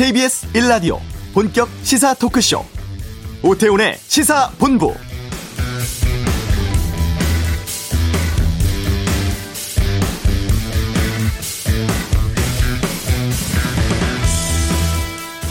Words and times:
KBS 0.00 0.50
1라디오 0.54 0.98
본격 1.34 1.68
시사 1.82 2.14
토크쇼 2.14 2.64
오태훈의 3.42 3.96
시사본부 3.98 4.94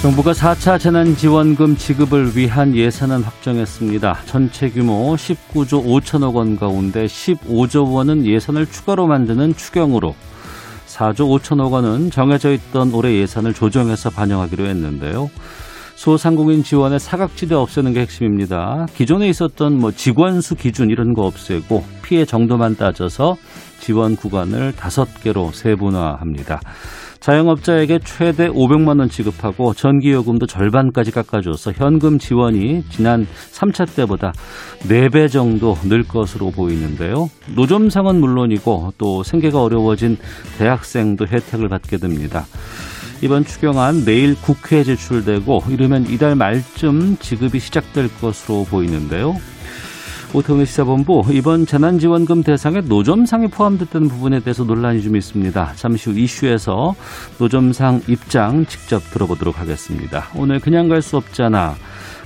정부가 0.02 0.32
4차 0.32 0.80
재난지원금 0.80 1.78
지급을 1.78 2.36
위한 2.36 2.76
예산은 2.76 3.22
확정했습니다. 3.22 4.22
전체 4.26 4.72
규모 4.72 5.16
19조 5.16 5.86
5천억 5.86 6.34
원 6.34 6.58
가운데 6.58 7.06
15조 7.06 7.94
원은 7.94 8.26
예산을 8.26 8.66
추가로 8.66 9.06
만드는 9.06 9.56
추경으로 9.56 10.16
4조 11.00 11.40
5천억 11.40 11.72
원은 11.72 12.12
정해져 12.12 12.52
있던 12.52 12.94
올해 12.94 13.16
예산을 13.16 13.54
조정해서 13.54 14.10
반영하기로 14.10 14.66
했는데요. 14.66 15.30
소상공인 15.96 16.64
지원의 16.64 17.00
사각지대 17.00 17.56
없애는 17.56 17.94
게 17.94 18.02
핵심입니다. 18.02 18.86
기존에 18.94 19.30
있었던 19.30 19.80
뭐 19.80 19.92
직원수 19.92 20.56
기준 20.56 20.90
이런 20.90 21.14
거 21.14 21.24
없애고 21.24 21.86
피해 22.04 22.26
정도만 22.26 22.76
따져서 22.76 23.38
지원 23.80 24.18
구간을 24.18 24.74
다섯 24.74 25.08
개로 25.22 25.52
세분화합니다. 25.54 26.60
자영업자에게 27.20 28.00
최대 28.06 28.48
500만 28.48 29.00
원 29.00 29.10
지급하고 29.10 29.74
전기요금도 29.74 30.46
절반까지 30.46 31.12
깎아줘서 31.12 31.74
현금 31.74 32.18
지원이 32.18 32.84
지난 32.90 33.28
3차 33.52 33.94
때보다 33.96 34.32
4배 34.84 35.30
정도 35.30 35.76
늘 35.84 36.04
것으로 36.04 36.52
보이는데요. 36.52 37.30
노점상은 37.56 38.20
물론이고 38.20 38.94
또 38.98 39.24
생계가 39.24 39.62
어려워진 39.62 40.18
대학생도 40.58 41.28
혜택을 41.28 41.68
받게 41.68 41.98
됩니다. 41.98 42.46
이번 43.22 43.44
추경안 43.44 44.06
내일 44.06 44.36
국회에 44.36 44.86
제출되고 44.86 45.64
이르면 45.70 46.06
이달 46.10 46.36
말쯤 46.36 47.18
지급이 47.18 47.60
시작될 47.60 48.10
것으로 48.22 48.64
보이는데요. 48.64 49.36
오태훈의 50.34 50.68
시사본부 50.68 51.26
이번 51.32 51.66
재난지원금 51.66 52.44
대상에 52.44 52.82
노점상이 52.82 53.48
포함됐다는 53.48 54.08
부분에 54.10 54.42
대해서 54.42 54.64
논란이 54.64 55.02
좀 55.02 55.16
있습니다. 55.16 55.74
잠시 55.76 56.10
후 56.10 56.20
이슈에서 56.20 56.96
노점상 57.40 58.02
입장 58.08 58.66
직접 58.68 59.02
들어보도록 59.12 59.60
하겠습니다. 59.60 60.28
오늘 60.36 60.60
그냥 60.60 60.88
갈 60.88 61.02
수 61.02 61.18
없잖아. 61.18 61.76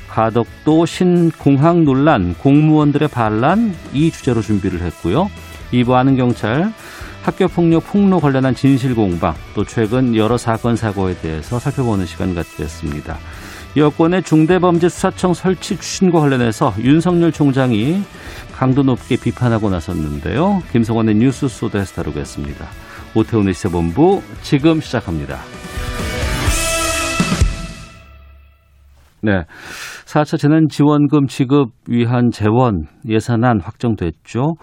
가덕도 0.09 0.85
신공항 0.85 1.85
논란, 1.85 2.35
공무원들의 2.35 3.07
반란 3.07 3.73
이 3.93 4.11
주제로 4.11 4.41
준비를 4.41 4.81
했고요. 4.81 5.29
이부 5.71 5.95
아는 5.95 6.17
경찰 6.17 6.73
학교폭력 7.23 7.87
폭로 7.87 8.19
관련한 8.19 8.53
진실 8.53 8.95
공방 8.95 9.33
또 9.55 9.63
최근 9.63 10.15
여러 10.15 10.37
사건 10.37 10.75
사고에 10.75 11.15
대해서 11.15 11.57
살펴보는 11.57 12.05
시간 12.05 12.35
갖겠습니다. 12.35 13.17
여권의 13.75 14.21
중대범죄수사청 14.21 15.33
설치 15.33 15.75
추진과 15.77 16.19
관련해서 16.19 16.73
윤석열 16.79 17.31
총장이 17.31 18.03
강도 18.53 18.83
높게 18.83 19.15
비판하고 19.17 19.71
나섰는데요. 19.71 20.59
김성원의 20.71 21.15
뉴스 21.15 21.47
소드에서 21.47 21.95
다루겠습니다. 21.95 22.67
오태훈의 23.15 23.55
시사본부 23.55 24.21
지금 24.43 24.79
시작합니다. 24.79 25.37
네. 29.23 29.43
4차 30.05 30.37
재난지원금 30.37 31.25
지급 31.25 31.69
위한 31.87 32.29
재원 32.29 32.85
예산안 33.07 33.59
확정됐죠. 33.59 34.53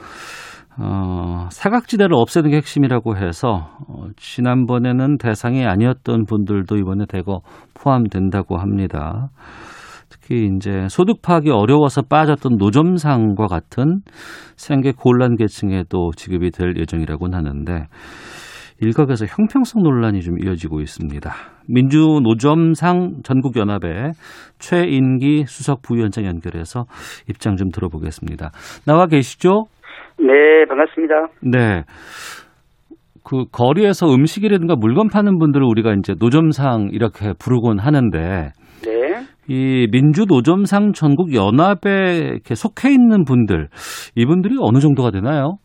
어, 0.83 1.49
사각지대를 1.51 2.15
없애는 2.15 2.51
게 2.51 2.57
핵심이라고 2.57 3.17
해서 3.17 3.71
어, 3.87 4.07
지난번에는 4.17 5.19
대상이 5.19 5.67
아니었던 5.67 6.25
분들도 6.25 6.77
이번에 6.77 7.05
대거 7.07 7.41
포함된다고 7.75 8.57
합니다. 8.57 9.29
특히 10.09 10.49
이제 10.57 10.87
소득 10.89 11.23
파악이 11.23 11.51
어려워서 11.51 12.03
빠졌던 12.03 12.57
노점상과 12.59 13.47
같은 13.47 14.01
생계 14.57 14.93
곤란 14.93 15.37
계층에도 15.37 16.13
지급이 16.17 16.51
될 16.51 16.75
예정이라고는 16.77 17.37
하는데 17.37 17.87
일각에서 18.81 19.27
형평성 19.27 19.83
논란이 19.83 20.21
좀 20.21 20.39
이어지고 20.43 20.81
있습니다. 20.81 21.31
민주노점상 21.69 23.23
전국연합의 23.23 24.13
최인기 24.59 25.45
수석 25.47 25.83
부위원장 25.83 26.25
연결해서 26.25 26.85
입장 27.29 27.57
좀 27.57 27.71
들어보겠습니다. 27.71 28.51
나와 28.87 29.07
계시죠? 29.07 29.65
네, 30.19 30.65
반갑습니다. 30.69 31.15
네. 31.43 31.85
그 33.23 33.45
거리에서 33.53 34.13
음식이라든가 34.13 34.77
물건 34.77 35.09
파는 35.09 35.39
분들을 35.39 35.65
우리가 35.65 35.95
이제 35.95 36.15
노점상 36.19 36.89
이렇게 36.93 37.33
부르곤 37.39 37.79
하는데 37.79 38.51
네. 38.83 39.27
이 39.47 39.87
민주 39.93 40.25
노점상 40.27 40.93
전국 40.93 41.35
연합에 41.35 42.39
속해 42.45 42.91
있는 42.91 43.25
분들 43.25 43.69
이분들이 44.17 44.57
어느 44.61 44.79
정도가 44.79 45.11
되나요? 45.11 45.57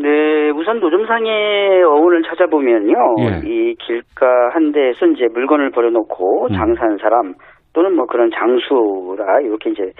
네, 0.00 0.50
우선 0.50 0.80
노점상의 0.80 1.82
어원을 1.82 2.22
찾아보면요. 2.22 2.94
예. 3.20 3.48
이 3.48 3.74
길가 3.74 4.26
한 4.52 4.72
대에서 4.72 5.06
이제 5.06 5.26
물건을 5.32 5.70
버려놓고 5.70 6.46
음. 6.46 6.54
장사하는 6.54 6.96
사람 6.98 7.34
또는 7.74 7.94
뭐 7.94 8.06
그런 8.06 8.30
장수라 8.30 9.40
이렇게 9.42 9.70
이제 9.70 9.92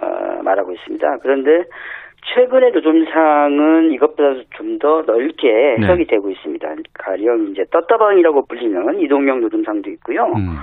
어, 0.00 0.42
말하고 0.42 0.72
있습니다. 0.72 1.18
그런데 1.22 1.64
최근에 2.34 2.70
노점상은 2.70 3.92
이것보다 3.92 4.42
좀더 4.56 5.04
넓게 5.06 5.76
해석이 5.78 6.04
네. 6.04 6.06
되고 6.06 6.30
있습니다. 6.30 6.74
가령 6.94 7.48
이제 7.50 7.64
떴다방이라고 7.70 8.46
불리는 8.46 9.00
이동형 9.00 9.40
노점상도 9.40 9.90
있고요. 9.90 10.24
음. 10.36 10.56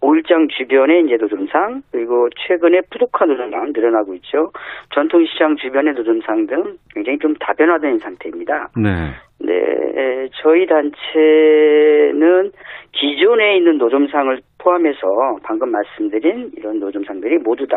오일장 0.00 0.48
주변에 0.48 1.00
이제 1.00 1.16
노점상 1.16 1.82
그리고 1.92 2.28
최근에 2.30 2.82
푸드카 2.90 3.26
노점상 3.26 3.72
늘어나고 3.74 4.14
있죠. 4.14 4.50
전통시장 4.94 5.56
주변의 5.56 5.94
노점상 5.94 6.46
등 6.46 6.78
굉장히 6.94 7.18
좀 7.18 7.34
다변화된 7.34 7.98
상태입니다. 7.98 8.70
네. 8.76 9.12
네, 9.40 10.28
저희 10.42 10.66
단체는 10.66 12.50
기존에 12.92 13.56
있는 13.56 13.78
노점상을 13.78 14.38
포함해서 14.58 14.98
방금 15.42 15.70
말씀드린 15.70 16.50
이런 16.56 16.78
노점상들이 16.80 17.38
모두 17.38 17.66
다 17.66 17.76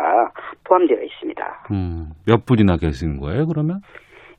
포함되어 0.64 1.02
있습니다. 1.02 1.66
음. 1.72 2.06
몇 2.26 2.44
분이나 2.46 2.76
계시는 2.76 3.18
거예요, 3.20 3.46
그러면? 3.46 3.78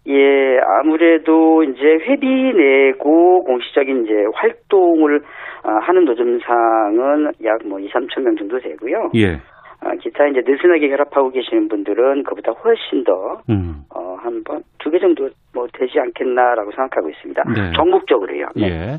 예, 0.07 0.59
아무래도 0.79 1.63
이제 1.63 1.81
회비 1.81 2.27
내고 2.27 3.43
공식적인 3.43 4.05
이제 4.05 4.13
활동을 4.35 5.21
아, 5.63 5.79
하는 5.81 6.05
노점상은 6.05 7.31
약 7.43 7.65
뭐 7.65 7.79
2, 7.79 7.89
3천 7.89 8.21
명 8.21 8.35
정도 8.37 8.59
되고요. 8.59 9.09
예. 9.15 9.37
아, 9.85 9.93
기타 10.01 10.25
이제 10.27 10.41
느슨하게 10.43 10.89
결합하고 10.89 11.29
계시는 11.29 11.67
분들은 11.69 12.23
그보다 12.23 12.51
훨씬 12.53 13.03
더, 13.03 13.41
음. 13.49 13.83
어, 13.93 14.15
한 14.19 14.43
번, 14.43 14.63
두 14.79 14.89
개 14.89 14.97
정도 14.99 15.29
뭐 15.53 15.67
되지 15.73 15.99
않겠나라고 15.99 16.71
생각하고 16.71 17.09
있습니다. 17.09 17.43
네. 17.55 17.71
전국적으로요. 17.75 18.47
네. 18.55 18.67
예. 18.67 18.97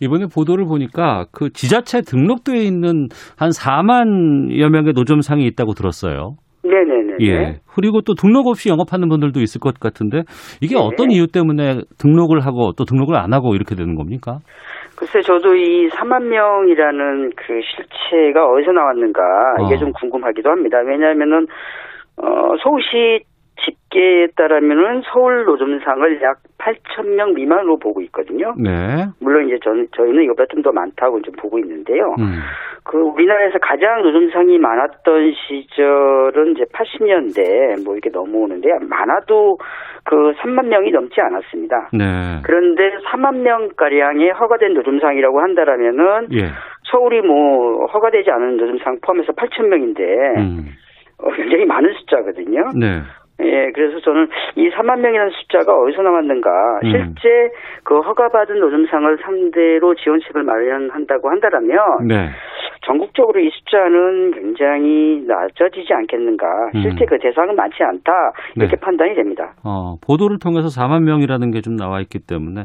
이번에 0.00 0.26
보도를 0.26 0.64
보니까 0.64 1.26
그 1.32 1.50
지자체 1.50 2.00
등록되어 2.02 2.56
있는 2.56 3.08
한 3.38 3.50
4만여 3.50 4.68
명의 4.70 4.92
노점상이 4.92 5.44
있다고 5.46 5.74
들었어요. 5.74 6.36
네네네. 7.18 7.48
예. 7.48 7.56
그리고 7.74 8.00
또 8.00 8.14
등록 8.14 8.46
없이 8.46 8.68
영업하는 8.68 9.08
분들도 9.08 9.40
있을 9.40 9.60
것 9.60 9.78
같은데 9.78 10.22
이게 10.60 10.74
네. 10.74 10.80
어떤 10.80 11.10
이유 11.10 11.26
때문에 11.26 11.80
등록을 11.98 12.40
하고 12.40 12.72
또 12.76 12.84
등록을 12.84 13.16
안 13.16 13.32
하고 13.32 13.54
이렇게 13.54 13.74
되는 13.74 13.94
겁니까? 13.94 14.38
글쎄, 14.96 15.20
저도 15.22 15.56
이 15.56 15.88
4만 15.88 16.28
명이라는 16.28 17.32
그 17.36 17.60
실체가 17.62 18.46
어디서 18.46 18.72
나왔는가, 18.72 19.22
이게 19.66 19.74
어. 19.74 19.78
좀 19.78 19.92
궁금하기도 19.92 20.48
합니다. 20.48 20.78
왜냐하면은, 20.86 21.46
어, 22.16 22.56
서울시 22.62 23.24
집계에 23.64 24.26
따르면은 24.36 25.02
서울 25.12 25.44
노점상을 25.44 26.22
약 26.22 26.38
8천 26.58 27.14
명 27.14 27.34
미만으로 27.34 27.78
보고 27.78 28.00
있거든요. 28.02 28.54
네. 28.58 29.06
물론 29.20 29.46
이제 29.46 29.58
전, 29.62 29.86
저희는 29.96 30.24
이거보다 30.24 30.46
좀 30.50 30.64
더 30.64 30.72
많다고 30.72 31.20
좀 31.20 31.34
보고 31.38 31.58
있는데요. 31.58 32.14
음. 32.18 32.40
그 32.84 32.96
우리나라에서 32.98 33.58
가장 33.58 34.02
노점상이 34.02 34.58
많았던 34.58 35.32
시절은 35.32 36.52
이제 36.52 36.64
80년대 36.72 37.84
뭐 37.84 37.94
이렇게 37.94 38.08
넘어오는데 38.10 38.68
많아도 38.88 39.58
그 40.04 40.32
3만 40.40 40.66
명이 40.68 40.90
넘지 40.90 41.20
않았습니다. 41.20 41.90
네. 41.92 42.40
그런데 42.44 42.96
4만 43.10 43.40
명 43.40 43.68
가량의 43.76 44.30
허가된 44.32 44.72
노점상이라고 44.74 45.40
한다라면은 45.40 46.28
예. 46.32 46.48
서울이 46.90 47.20
뭐 47.22 47.86
허가되지 47.86 48.30
않은 48.30 48.56
노점상 48.56 48.98
포함해서 49.02 49.32
8천 49.32 49.66
명인데 49.68 50.02
음. 50.38 50.66
어, 51.18 51.30
굉장히 51.32 51.64
많은 51.66 51.92
숫자거든요. 51.92 52.70
네. 52.78 53.02
예, 53.40 53.72
그래서 53.72 54.00
저는 54.00 54.28
이 54.56 54.70
4만 54.70 55.00
명이라는 55.00 55.32
숫자가 55.32 55.76
어디서 55.76 56.02
나왔는가. 56.02 56.80
음. 56.84 56.90
실제 56.90 57.50
그 57.82 57.98
허가받은 58.00 58.60
노점상을 58.60 59.18
상대로 59.22 59.94
지원책을 59.94 60.44
마련한다고 60.44 61.30
한다라면 61.30 62.06
네. 62.06 62.30
전국적으로 62.86 63.40
이 63.40 63.50
숫자는 63.50 64.30
굉장히 64.32 65.24
낮아지지 65.26 65.92
않겠는가. 65.92 66.46
실제 66.72 67.04
음. 67.04 67.06
그 67.08 67.18
대상은 67.18 67.56
많지 67.56 67.82
않다. 67.82 68.12
이렇게 68.54 68.76
네. 68.76 68.80
판단이 68.80 69.14
됩니다. 69.16 69.54
어, 69.64 69.96
보도를 70.06 70.38
통해서 70.38 70.68
4만 70.68 71.02
명이라는 71.02 71.50
게 71.50 71.64
좀 71.64 71.76
나와 71.76 72.00
있기 72.00 72.18
때문에 72.28 72.64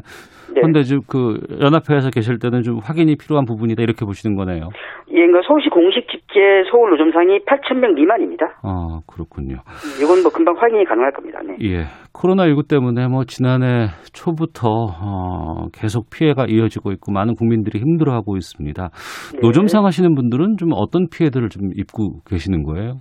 네. 0.52 0.60
그런데 0.60 0.82
지금 0.82 1.00
그 1.08 1.40
연합회에서 1.60 2.10
계실 2.10 2.38
때는 2.38 2.62
좀 2.62 2.78
확인이 2.82 3.16
필요한 3.16 3.46
부분이다 3.46 3.82
이렇게 3.82 4.04
보시는 4.04 4.36
거네요. 4.36 4.68
예, 5.10 5.14
그러니까 5.26 5.40
서울시 5.46 5.68
공식 5.70 6.06
집계 6.08 6.62
서울 6.70 6.90
노점상이 6.90 7.38
8천 7.46 7.78
명 7.78 7.94
미만입니다. 7.94 8.44
아 8.62 9.00
그렇군요. 9.10 9.56
이건 10.02 10.22
뭐 10.22 10.30
금방 10.30 10.54
확인이 10.58 10.84
가능할 10.84 11.12
겁니다. 11.12 11.40
네. 11.46 11.56
예, 11.62 11.84
코로나 12.12 12.46
19 12.46 12.64
때문에 12.68 13.08
뭐 13.08 13.24
지난해 13.24 13.86
초부터 14.12 14.68
어, 14.68 15.66
계속 15.72 16.10
피해가 16.10 16.46
이어지고 16.48 16.92
있고 16.92 17.12
많은 17.12 17.34
국민들이 17.36 17.78
힘들어하고 17.78 18.36
있습니다. 18.36 18.88
네. 19.34 19.38
노점상 19.40 19.86
하시는 19.86 20.09
분들은 20.14 20.56
좀 20.58 20.70
어떤 20.72 21.08
피해들을 21.08 21.48
좀 21.48 21.70
입고 21.74 22.22
계시는 22.28 22.62
거예요? 22.64 23.00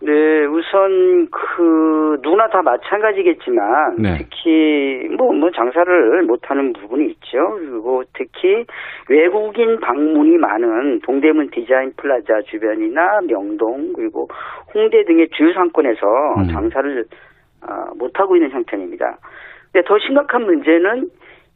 네, 0.00 0.44
우선 0.46 1.28
그 1.30 2.18
누구나 2.22 2.48
다 2.48 2.62
마찬가지겠지만 2.62 3.96
네. 3.98 4.18
특히 4.18 5.08
뭐뭐 5.16 5.50
장사를 5.50 6.22
못하는 6.22 6.72
부분이 6.72 7.06
있죠. 7.10 7.38
그리고 7.58 8.04
특히 8.12 8.64
외국인 9.08 9.80
방문이 9.80 10.36
많은 10.38 11.00
동대문 11.00 11.50
디자인 11.50 11.92
플라자 11.96 12.42
주변이나 12.48 13.20
명동 13.26 13.92
그리고 13.94 14.28
홍대 14.72 15.04
등의 15.04 15.28
주요 15.30 15.52
상권에서 15.52 16.06
음. 16.38 16.48
장사를 16.52 17.04
아, 17.62 17.90
못하고 17.96 18.36
있는 18.36 18.50
형편입니다. 18.50 19.18
근데 19.72 19.86
더 19.86 19.98
심각한 19.98 20.44
문제는 20.44 21.08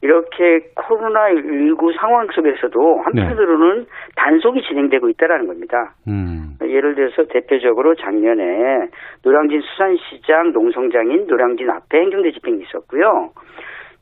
이렇게 0.02 0.60
코로나19 0.75 1.96
상황 1.96 2.26
속에서도 2.34 3.02
한편으로는 3.04 3.87
단속이 4.16 4.62
진행되고 4.62 5.08
있다는 5.10 5.46
겁니다. 5.46 5.94
음, 6.08 6.56
예를 6.60 6.96
들어서 6.96 7.25
대표적으로 7.31 7.94
작년에 7.94 8.88
노량진 9.22 9.60
수산시장 9.60 10.52
농성장인 10.52 11.28
노량진 11.28 11.70
앞에 11.70 12.00
행정대 12.00 12.32
집행이 12.32 12.62
있었고요. 12.62 13.31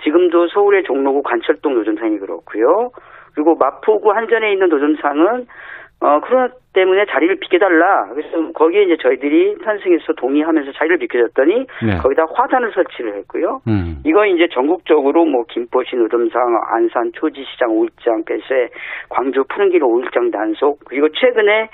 지금도 0.02 0.49
서울의 0.49 0.85
종로구 0.85 1.23
관철동 1.23 1.75
노점상이 1.75 2.19
그렇고요. 2.19 2.91
그리고 3.35 3.55
마포구 3.56 4.11
한전에 4.11 4.53
있는 4.53 4.70
노점상은 4.70 5.46
어 6.02 6.19
코로나 6.20 6.49
때문에 6.73 7.05
자리를 7.06 7.37
비켜달라. 7.41 8.08
그래서 8.08 8.52
거기에 8.52 8.85
이제 8.85 8.97
저희들이 9.02 9.56
편승해서 9.58 10.14
동의하면서 10.14 10.73
자리를 10.73 10.99
비켜줬더니 10.99 11.67
네. 11.85 11.99
거기다 11.99 12.26
화단을 12.32 12.73
설치를 12.73 13.17
했고요. 13.17 13.61
음, 13.69 14.00
이거 14.05 14.25
이제 14.25 14.49
전국적으로 14.52 15.26
뭐 15.26 15.44
김포시 15.49 15.97
노점상, 15.97 16.58
안산 16.73 17.12
초지시장 17.14 17.69
5일장 17.70 18.25
폐쇄, 18.25 18.70
광주 19.11 19.44
푸른길 19.44 19.81
5일장 19.81 20.32
단속, 20.32 20.81
그리고 20.87 21.08
최근에 21.11 21.69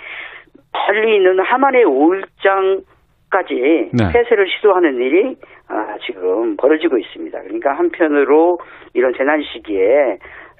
멀리 0.72 1.16
있는 1.16 1.40
함안의 1.40 1.84
5일장 1.84 2.82
까지 3.30 3.54
네. 3.92 4.12
폐쇄를 4.12 4.46
시도하는 4.48 5.00
일이 5.00 5.36
아, 5.68 5.96
지금 6.06 6.56
벌어지고 6.56 6.96
있습니다. 6.96 7.42
그러니까 7.42 7.72
한편으로 7.74 8.58
이런 8.94 9.12
재난 9.16 9.42
시기에 9.42 10.18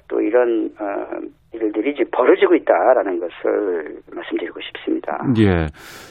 또 0.09 0.21
이런 0.21 0.69
어, 0.79 1.07
일들이 1.53 1.91
이제 1.91 2.03
벌어지고 2.11 2.55
있다라는 2.55 3.19
것을 3.19 4.01
말씀드리고 4.13 4.59
싶습니다. 4.61 5.17
예. 5.39 5.67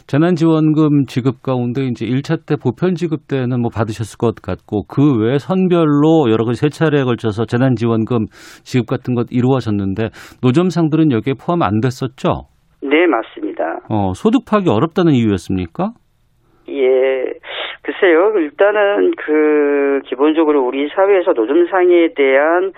재난지원금 0.07 1.05
지급 1.07 1.43
가운데 1.43 1.83
이제 1.83 2.07
1차 2.07 2.47
때 2.47 2.57
보편 2.57 2.95
지급 2.95 3.29
때는 3.29 3.61
뭐 3.61 3.71
받으셨을 3.71 4.17
것 4.19 4.37
같고 4.43 4.85
그 4.89 5.21
외에 5.21 5.39
선별로 5.39 6.31
여러 6.31 6.45
가지 6.45 6.61
세 6.61 6.69
차례에 6.69 7.05
걸쳐서 7.05 7.45
재난지원금 7.45 8.27
지급 8.65 8.87
같은 8.87 9.15
것 9.15 9.27
이루어졌는데 9.31 10.09
노점상들은 10.43 11.13
여기에 11.13 11.35
포함 11.35 11.63
안 11.63 11.81
됐었죠? 11.81 12.49
네, 12.83 13.07
맞습니다. 13.07 13.81
어, 13.89 14.13
소득 14.15 14.45
파악이 14.49 14.71
어렵다는 14.71 15.13
이유였습니까? 15.13 15.91
예, 16.69 17.25
글쎄요. 17.83 18.33
일단은 18.39 19.13
그 19.17 20.01
기본적으로 20.07 20.65
우리 20.65 20.89
사회에서 20.89 21.33
노점상에 21.33 22.15
대한 22.17 22.65
어, 22.67 22.73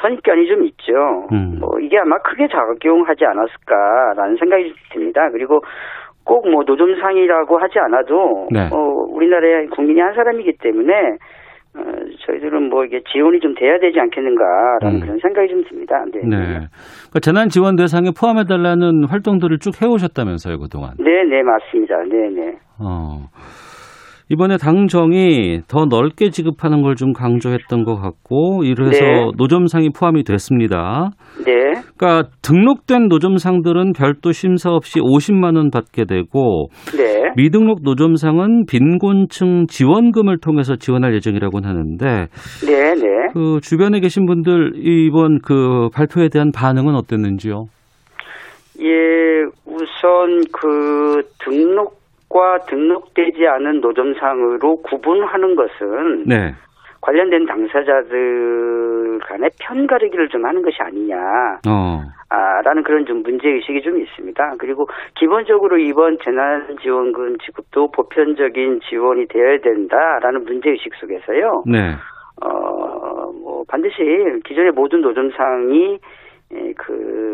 선입견이 0.00 0.46
좀 0.46 0.64
있죠. 0.64 1.26
음. 1.32 1.56
뭐 1.60 1.78
이게 1.80 1.98
아마 1.98 2.18
크게 2.18 2.48
작용하지 2.48 3.24
않았을까라는 3.24 4.36
생각이 4.36 4.72
듭니다. 4.92 5.30
그리고 5.30 5.60
꼭 6.24 6.46
뭐 6.46 6.62
노점상이라고 6.64 7.58
하지 7.58 7.78
않아도 7.80 8.46
네. 8.50 8.68
어, 8.70 8.76
우리나라의 9.10 9.66
국민이 9.68 10.00
한 10.00 10.14
사람이기 10.14 10.52
때문에 10.60 10.92
어, 11.74 11.80
저희들은 12.26 12.68
뭐 12.68 12.84
이게 12.84 13.00
지원이 13.12 13.40
좀 13.40 13.54
돼야 13.54 13.78
되지 13.78 13.98
않겠는가라는 13.98 14.96
음. 14.96 15.00
그런 15.00 15.18
생각이 15.18 15.48
좀 15.48 15.64
듭니다. 15.64 16.04
네. 16.12 16.20
네. 16.22 16.36
그러니까 16.36 17.20
재난 17.22 17.48
지원 17.48 17.76
대상에 17.76 18.10
포함해 18.18 18.44
달라는 18.44 19.04
활동들을 19.08 19.58
쭉 19.58 19.72
해오셨다면서요, 19.82 20.58
그동안. 20.58 20.92
네, 20.98 21.24
네, 21.24 21.42
맞습니다. 21.42 22.02
네, 22.04 22.28
네. 22.28 22.58
어. 22.78 23.26
이번에 24.32 24.56
당정이 24.56 25.60
더 25.68 25.84
넓게 25.84 26.30
지급하는 26.30 26.80
걸 26.82 26.92
좀 26.94 27.12
강조했던 27.12 27.84
것 27.84 27.96
같고, 27.96 28.62
이래서 28.64 29.04
네. 29.04 29.30
노점상이 29.36 29.90
포함이 29.90 30.24
됐습니다. 30.24 31.10
네. 31.44 31.52
그러니까 31.96 32.28
등록된 32.42 33.08
노점상들은 33.08 33.92
별도 33.92 34.30
심사 34.32 34.70
없이 34.70 35.00
50만 35.00 35.56
원 35.56 35.70
받게 35.70 36.04
되고 36.04 36.68
네. 36.96 37.30
미등록 37.36 37.80
노점상은 37.82 38.66
빈곤층 38.66 39.66
지원금을 39.68 40.38
통해서 40.38 40.76
지원할 40.76 41.14
예정이라고 41.14 41.60
하는데 41.62 42.26
네, 42.66 42.94
네. 42.94 43.08
그 43.32 43.58
주변에 43.62 44.00
계신 44.00 44.26
분들 44.26 44.72
이번 44.76 45.38
그 45.42 45.88
발표에 45.94 46.28
대한 46.28 46.52
반응은 46.52 46.94
어땠는지요? 46.94 47.64
예, 48.80 49.42
우선 49.66 50.42
그 50.52 51.22
등록 51.38 52.01
과 52.32 52.58
등록되지 52.66 53.46
않은 53.46 53.80
노점상으로 53.80 54.76
구분하는 54.76 55.54
것은 55.54 56.24
네. 56.26 56.54
관련된 57.02 57.44
당사자들 57.46 59.18
간의 59.26 59.50
편가르기를 59.60 60.28
좀 60.28 60.46
하는 60.46 60.62
것이 60.62 60.76
아니냐. 60.80 61.16
어. 61.68 62.00
아, 62.30 62.62
라는 62.62 62.82
그런 62.84 63.04
좀 63.04 63.22
문제의식이 63.22 63.82
좀 63.82 64.00
있습니다. 64.00 64.54
그리고 64.58 64.86
기본적으로 65.16 65.76
이번 65.76 66.16
재난지원금 66.24 67.36
지급도 67.38 67.90
보편적인 67.90 68.80
지원이 68.88 69.26
되어야 69.26 69.58
된다라는 69.58 70.44
문제의식 70.44 70.94
속에서요. 70.94 71.64
네. 71.66 71.92
어, 72.42 73.30
뭐, 73.32 73.64
반드시 73.68 73.96
기존의 74.44 74.72
모든 74.72 75.02
노점상이 75.02 75.98
예, 76.54 76.72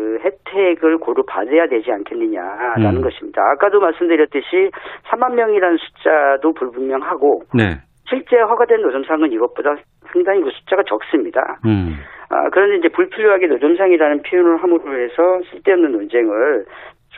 그 0.09 0.17
혜택을 0.23 0.97
고루 0.97 1.23
받아야 1.23 1.67
되지 1.67 1.91
않겠느냐라는 1.91 2.97
음. 2.97 3.01
것입니다. 3.01 3.43
아까도 3.51 3.79
말씀드렸듯이 3.79 4.71
3만 5.11 5.35
명이라는 5.35 5.77
숫자도 5.77 6.53
불분명하고 6.53 7.43
네. 7.53 7.77
실제 8.07 8.39
허가된 8.39 8.81
노점상은 8.81 9.31
이것보다 9.31 9.75
상당히 10.11 10.41
그 10.41 10.49
숫자가 10.49 10.81
적습니다. 10.87 11.59
음. 11.65 11.93
아, 12.29 12.49
그런데 12.49 12.77
이제 12.77 12.87
불필요하게 12.89 13.47
노점상이라는 13.47 14.23
표현을 14.23 14.63
함으로 14.63 14.99
해서 14.99 15.41
쓸데없는 15.51 15.91
논쟁을 15.91 16.65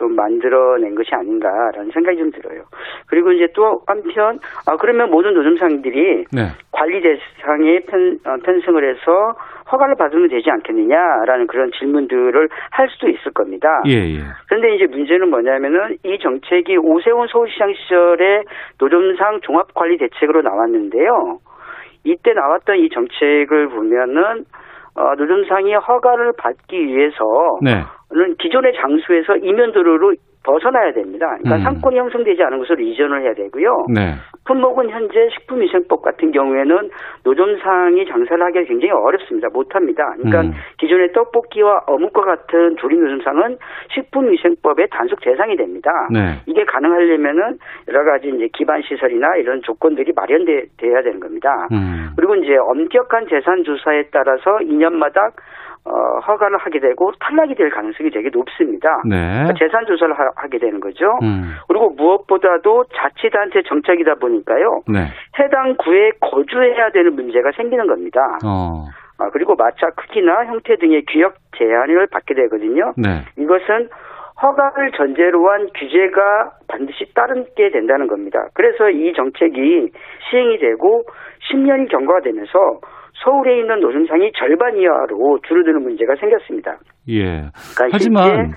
좀 0.01 0.15
만들어낸 0.15 0.95
것이 0.95 1.13
아닌가라는 1.13 1.91
생각이 1.93 2.17
좀 2.17 2.31
들어요. 2.31 2.63
그리고 3.07 3.31
이제 3.31 3.47
또 3.53 3.81
한편, 3.85 4.39
아, 4.67 4.75
그러면 4.77 5.11
모든 5.11 5.35
노점상들이 5.35 6.25
네. 6.33 6.41
관리 6.71 7.01
대상에 7.01 7.79
편, 7.87 8.17
어, 8.25 8.35
편성을 8.43 8.83
해서 8.83 9.35
허가를 9.71 9.93
받으면 9.95 10.27
되지 10.29 10.49
않겠느냐라는 10.49 11.45
그런 11.45 11.69
질문들을 11.77 12.49
할 12.71 12.89
수도 12.89 13.09
있을 13.09 13.31
겁니다. 13.31 13.67
예, 13.87 13.93
예. 13.93 14.19
그런데 14.49 14.75
이제 14.75 14.87
문제는 14.87 15.29
뭐냐면은 15.29 15.97
이 16.03 16.17
정책이 16.19 16.77
오세훈 16.77 17.27
서울시장 17.27 17.71
시절에 17.73 18.43
노점상 18.79 19.41
종합관리 19.41 19.97
대책으로 19.99 20.41
나왔는데요. 20.41 21.37
이때 22.03 22.33
나왔던 22.33 22.77
이 22.77 22.89
정책을 22.89 23.69
보면은 23.69 24.45
어, 24.95 25.15
노점상이 25.15 25.75
허가를 25.75 26.33
받기 26.37 26.87
위해서 26.87 27.59
네. 27.61 27.83
는 28.13 28.35
기존의 28.37 28.73
장소에서 28.75 29.37
이면도로로 29.37 30.13
벗어나야 30.43 30.91
됩니다. 30.93 31.27
그러니까 31.39 31.55
음. 31.57 31.61
상권이 31.61 31.97
형성되지 31.97 32.41
않은 32.43 32.57
곳으로 32.57 32.81
이전을 32.81 33.21
해야 33.21 33.33
되고요. 33.33 33.85
네. 33.93 34.15
품목은 34.45 34.89
현재 34.89 35.29
식품위생법 35.37 36.01
같은 36.01 36.31
경우에는 36.31 36.89
노점상이 37.23 38.05
장사를 38.07 38.43
하기가 38.43 38.65
굉장히 38.65 38.91
어렵습니다. 38.91 39.49
못합니다. 39.53 40.13
그러니까 40.17 40.41
음. 40.41 40.53
기존의 40.79 41.11
떡볶이와 41.13 41.83
어묵과 41.85 42.23
같은 42.23 42.75
조림 42.77 42.99
노점상은 43.01 43.57
식품위생법의 43.93 44.87
단속 44.89 45.21
대상이 45.21 45.55
됩니다. 45.55 45.91
네. 46.11 46.41
이게 46.47 46.65
가능하려면은 46.65 47.59
여러 47.87 48.03
가지 48.03 48.29
이제 48.29 48.49
기반 48.51 48.81
시설이나 48.81 49.35
이런 49.37 49.61
조건들이 49.61 50.11
마련돼야 50.15 51.03
되는 51.03 51.19
겁니다. 51.19 51.67
음. 51.71 52.09
그리고 52.15 52.35
이제 52.35 52.57
엄격한 52.57 53.27
재산 53.29 53.63
조사에 53.63 54.05
따라서 54.11 54.57
2년마다 54.63 55.31
어, 55.83 56.19
허가를 56.19 56.57
하게 56.57 56.79
되고 56.79 57.11
탈락이 57.19 57.55
될 57.55 57.69
가능성이 57.71 58.11
되게 58.11 58.29
높습니다. 58.31 59.01
네. 59.03 59.17
그러니까 59.17 59.53
재산 59.57 59.85
조사를 59.85 60.13
하, 60.13 60.47
게 60.47 60.59
되는 60.59 60.79
거죠. 60.79 61.17
음. 61.23 61.55
그리고 61.67 61.89
무엇보다도 61.91 62.85
자치단체 62.93 63.63
정책이다 63.63 64.15
보니까요. 64.15 64.81
네. 64.87 65.07
해당 65.39 65.75
구에 65.77 66.11
거주해야 66.19 66.91
되는 66.91 67.15
문제가 67.15 67.51
생기는 67.55 67.87
겁니다. 67.87 68.37
어. 68.45 68.85
아, 69.17 69.29
그리고 69.31 69.55
마차 69.55 69.89
크기나 69.95 70.45
형태 70.45 70.75
등의 70.75 71.05
규약 71.07 71.35
제한을 71.57 72.07
받게 72.07 72.33
되거든요. 72.33 72.93
네. 72.97 73.23
이것은 73.37 73.89
허가를 74.41 74.91
전제로 74.91 75.49
한 75.49 75.69
규제가 75.75 76.51
반드시 76.67 77.05
따르게 77.13 77.69
된다는 77.69 78.07
겁니다. 78.07 78.47
그래서 78.53 78.89
이 78.89 79.13
정책이 79.13 79.91
시행이 80.29 80.57
되고 80.57 81.03
10년이 81.51 81.89
경과가 81.89 82.21
되면서 82.21 82.79
서울에 83.23 83.59
있는 83.59 83.79
노점상이 83.79 84.31
절반 84.37 84.75
이하로 84.77 85.39
줄어드는 85.47 85.83
문제가 85.83 86.15
생겼습니다. 86.15 86.77
예. 87.09 87.23
그러니까 87.75 87.89
하지만 87.91 88.53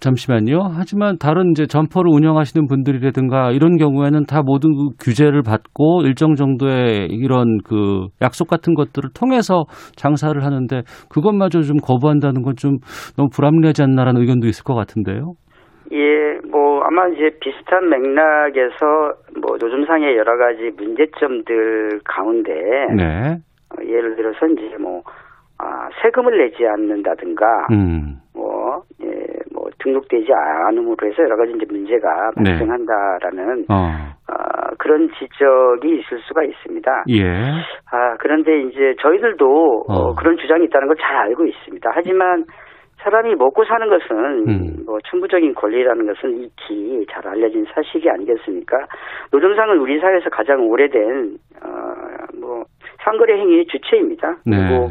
잠시만요. 0.00 0.58
하지만 0.74 1.16
다른 1.16 1.52
이제 1.52 1.66
점포를 1.66 2.10
운영하시는 2.12 2.66
분들이라든가 2.66 3.52
이런 3.52 3.76
경우에는 3.76 4.24
다 4.26 4.42
모든 4.42 4.74
그 4.74 4.88
규제를 4.98 5.42
받고 5.42 6.02
일정 6.02 6.34
정도의 6.34 7.06
이런 7.08 7.58
그 7.64 8.08
약속 8.20 8.48
같은 8.48 8.74
것들을 8.74 9.10
통해서 9.14 9.64
장사를 9.94 10.42
하는데 10.42 10.82
그것마저 11.08 11.60
좀 11.60 11.76
거부한다는 11.76 12.42
건 12.42 12.52
좀 12.56 12.78
너무 13.16 13.28
불합리하지 13.32 13.82
않나라는 13.82 14.20
의견도 14.20 14.46
있을 14.46 14.64
것 14.64 14.74
같은데요. 14.74 15.34
예, 15.92 15.96
뭐 15.96 16.41
아마 16.92 17.08
이제 17.08 17.30
비슷한 17.40 17.88
맥락에서 17.88 19.14
뭐 19.40 19.56
노점상의 19.58 20.14
여러 20.14 20.36
가지 20.36 20.70
문제점들 20.76 22.00
가운데 22.04 22.52
네. 22.94 23.38
어, 23.70 23.82
예를 23.82 24.14
들어서 24.14 24.46
이제 24.46 24.76
뭐 24.78 25.02
아, 25.58 25.88
세금을 26.02 26.36
내지 26.36 26.66
않는다든가 26.66 27.68
음. 27.70 28.16
뭐, 28.34 28.82
예, 29.02 29.08
뭐 29.54 29.70
등록되지 29.78 30.26
않음으로 30.34 30.96
해서 31.06 31.22
여러 31.22 31.36
가지 31.36 31.52
이제 31.56 31.64
문제가 31.66 32.30
네. 32.36 32.50
발생한다라는 32.50 33.64
어. 33.70 33.74
아, 34.28 34.70
그런 34.76 35.08
지적이 35.18 35.98
있을 35.98 36.18
수가 36.28 36.42
있습니다. 36.44 37.04
예. 37.08 37.24
아, 37.90 38.16
그런데 38.18 38.60
이제 38.64 38.94
저희들도 39.00 39.84
어, 39.88 39.94
어. 39.94 40.14
그런 40.14 40.36
주장이 40.36 40.66
있다는 40.66 40.88
걸 40.88 40.96
잘 41.00 41.16
알고 41.16 41.46
있습니다. 41.46 41.90
하지만 41.94 42.44
사람이 43.02 43.34
먹고 43.34 43.64
사는 43.64 43.88
것은 43.88 44.48
음. 44.48 44.82
뭐 44.86 44.98
천부적인 45.04 45.54
권리라는 45.54 46.06
것은 46.06 46.38
익히 46.38 47.06
잘 47.10 47.26
알려진 47.26 47.66
사실이 47.74 48.08
아니겠습니까? 48.08 48.86
노점상은 49.30 49.78
우리 49.78 49.98
사회에서 50.00 50.30
가장 50.30 50.66
오래된 50.68 51.36
어, 51.62 51.94
뭐 52.40 52.64
상거래 53.04 53.38
행위의 53.38 53.66
주체입니다. 53.66 54.36
네. 54.46 54.56
그리고 54.56 54.90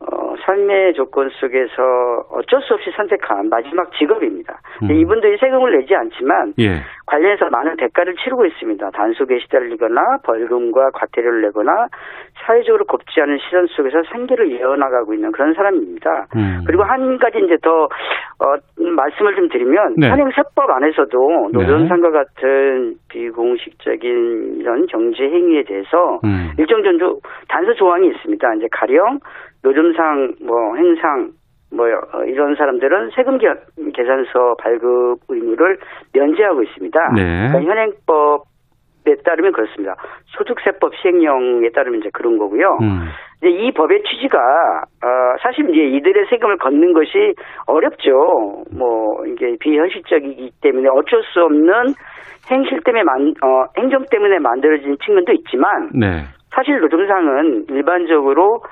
어, 0.00 0.27
삶의 0.48 0.94
조건 0.94 1.28
속에서 1.28 2.24
어쩔 2.30 2.62
수 2.62 2.72
없이 2.72 2.90
선택한 2.96 3.50
마지막 3.50 3.92
직업입니다. 3.92 4.58
음. 4.82 4.90
이분들이 4.90 5.36
세금을 5.36 5.78
내지 5.78 5.94
않지만 5.94 6.54
예. 6.58 6.80
관련해서 7.06 7.50
많은 7.50 7.76
대가를 7.76 8.14
치르고 8.16 8.46
있습니다. 8.46 8.90
단속에 8.90 9.38
시달리거나 9.40 10.18
벌금과 10.24 10.90
과태료를 10.94 11.42
내거나 11.42 11.88
사회적으로 12.46 12.86
곱지 12.86 13.20
않은 13.20 13.38
시선 13.38 13.66
속에서 13.66 14.02
생계를 14.10 14.50
이어나가고 14.52 15.12
있는 15.12 15.32
그런 15.32 15.52
사람입니다. 15.52 16.26
음. 16.36 16.64
그리고 16.66 16.82
한 16.82 17.18
가지 17.18 17.38
이제 17.38 17.56
더 17.62 17.88
어, 18.40 18.54
음, 18.80 18.94
말씀을 18.94 19.34
좀 19.34 19.48
드리면 19.48 19.94
네. 19.96 20.08
현행세법 20.08 20.70
안에서도 20.70 21.50
네. 21.52 21.58
노점상과 21.58 22.10
같은 22.10 22.94
비공식적인 23.08 24.60
이런 24.60 24.86
경제 24.86 25.24
행위에 25.24 25.64
대해서 25.64 26.20
음. 26.24 26.52
일정 26.56 26.82
정도 26.84 27.20
단서 27.48 27.74
조항이 27.74 28.08
있습니다. 28.08 28.54
이제 28.54 28.68
가령 28.70 29.18
노점상 29.62 30.34
뭐 30.44 30.76
행상 30.76 31.30
뭐 31.74 31.86
어, 31.86 32.24
이런 32.24 32.54
사람들은 32.54 33.10
세금 33.14 33.38
계- 33.38 33.48
계산서 33.94 34.54
발급 34.62 35.18
의무를 35.28 35.78
면제하고 36.14 36.62
있습니다. 36.62 36.98
네. 37.14 37.48
그러니까 37.50 37.60
현행법에 37.70 39.22
따르면 39.24 39.52
그렇습니다. 39.52 39.94
소득세법 40.36 40.94
시행령에 40.96 41.68
따르면 41.74 42.00
이제 42.00 42.08
그런 42.12 42.38
거고요. 42.38 42.78
음. 42.80 43.08
이제 43.38 43.50
이 43.50 43.70
법의 43.72 44.02
취지가 44.02 44.38
어, 44.38 45.36
사실 45.42 45.68
이제 45.70 45.96
이들의 45.96 46.26
세금을 46.30 46.56
걷는 46.56 46.92
것이 46.94 47.34
어렵죠. 47.66 48.64
뭐 48.76 49.24
이게 49.26 49.56
비현실적이기 49.60 50.50
때문에 50.62 50.88
어쩔 50.88 51.22
수 51.32 51.42
없는 51.42 51.72
행실 52.50 52.80
때문에 52.80 53.04
만, 53.04 53.34
어, 53.44 53.64
행정 53.76 54.04
때문에 54.10 54.38
만들어진 54.38 54.96
측면도 55.04 55.32
있지만 55.34 55.90
네. 55.94 56.22
사실 56.54 56.80
노점상은 56.80 57.66
일반적으로 57.68 58.62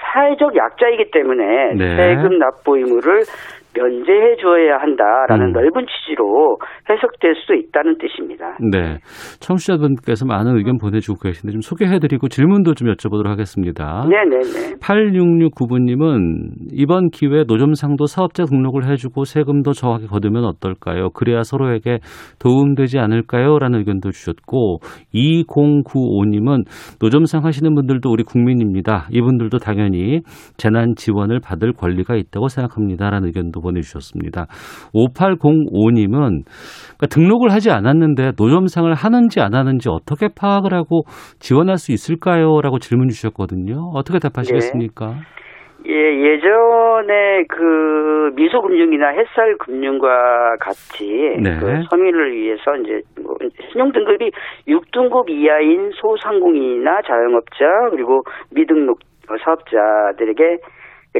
사회적 0.00 0.56
약자이기 0.56 1.10
때문에 1.10 1.74
네. 1.74 1.96
세금 1.96 2.38
납부 2.38 2.76
의무를 2.76 3.24
면제해 3.74 4.36
줘야 4.40 4.78
한다라는 4.78 5.48
음. 5.48 5.52
넓은 5.52 5.86
취지로 5.86 6.58
해석될 6.88 7.34
수도 7.36 7.54
있다는 7.54 7.98
뜻입니다. 7.98 8.56
네. 8.60 8.98
청취자분께서 9.40 10.26
많은 10.26 10.56
의견 10.56 10.78
보내주고 10.78 11.20
계신데 11.20 11.52
좀 11.52 11.60
소개해드리고 11.60 12.28
질문도 12.28 12.74
좀 12.74 12.88
여쭤보도록 12.88 13.28
하겠습니다. 13.28 14.06
네네네. 14.08 14.76
8669번님은 14.80 16.72
이번 16.72 17.10
기회에 17.10 17.44
노점상도 17.46 18.06
사업자 18.06 18.44
등록을 18.44 18.88
해주고 18.90 19.24
세금도 19.24 19.72
정확히 19.72 20.06
거두면 20.06 20.44
어떨까요? 20.44 21.10
그래야 21.10 21.42
서로에게 21.42 21.98
도움되지 22.40 22.98
않을까요? 22.98 23.58
라는 23.58 23.80
의견도 23.80 24.10
주셨고 24.10 24.78
2095님은 25.14 26.64
노점상 27.00 27.44
하시는 27.44 27.74
분들도 27.74 28.10
우리 28.10 28.24
국민입니다. 28.24 29.06
이분들도 29.12 29.58
당연히 29.58 30.20
재난 30.56 30.94
지원을 30.96 31.40
받을 31.40 31.72
권리가 31.72 32.16
있다고 32.16 32.48
생각합니다. 32.48 33.10
라는 33.10 33.28
의견도 33.28 33.60
보내주셨습니다. 33.68 34.46
5805님은 34.94 36.44
그러니까 36.44 37.06
등록을 37.10 37.52
하지 37.52 37.70
않았는데 37.70 38.32
노점상을 38.38 38.92
하는지 38.94 39.40
안 39.40 39.54
하는지 39.54 39.88
어떻게 39.88 40.28
파악을 40.28 40.74
하고 40.74 41.02
지원할 41.38 41.76
수 41.76 41.92
있을까요? 41.92 42.60
라고 42.62 42.78
질문 42.78 43.08
주셨거든요. 43.08 43.92
어떻게 43.94 44.18
답하시겠습니까? 44.18 45.14
예, 45.86 45.92
예전에 45.92 47.44
그 47.48 48.32
미소금융이나 48.34 49.08
햇살금융과 49.10 50.56
같이 50.60 51.06
네. 51.40 51.56
그 51.60 51.82
서민을 51.88 52.32
위해서 52.32 52.76
이제 52.76 53.00
뭐 53.22 53.36
신용 53.70 53.92
등급이 53.92 54.30
6등급 54.66 55.30
이하인 55.30 55.90
소상공인이나 55.94 57.00
자영업자 57.02 57.90
그리고 57.90 58.22
미등록 58.50 58.98
사업자들에게 59.44 60.58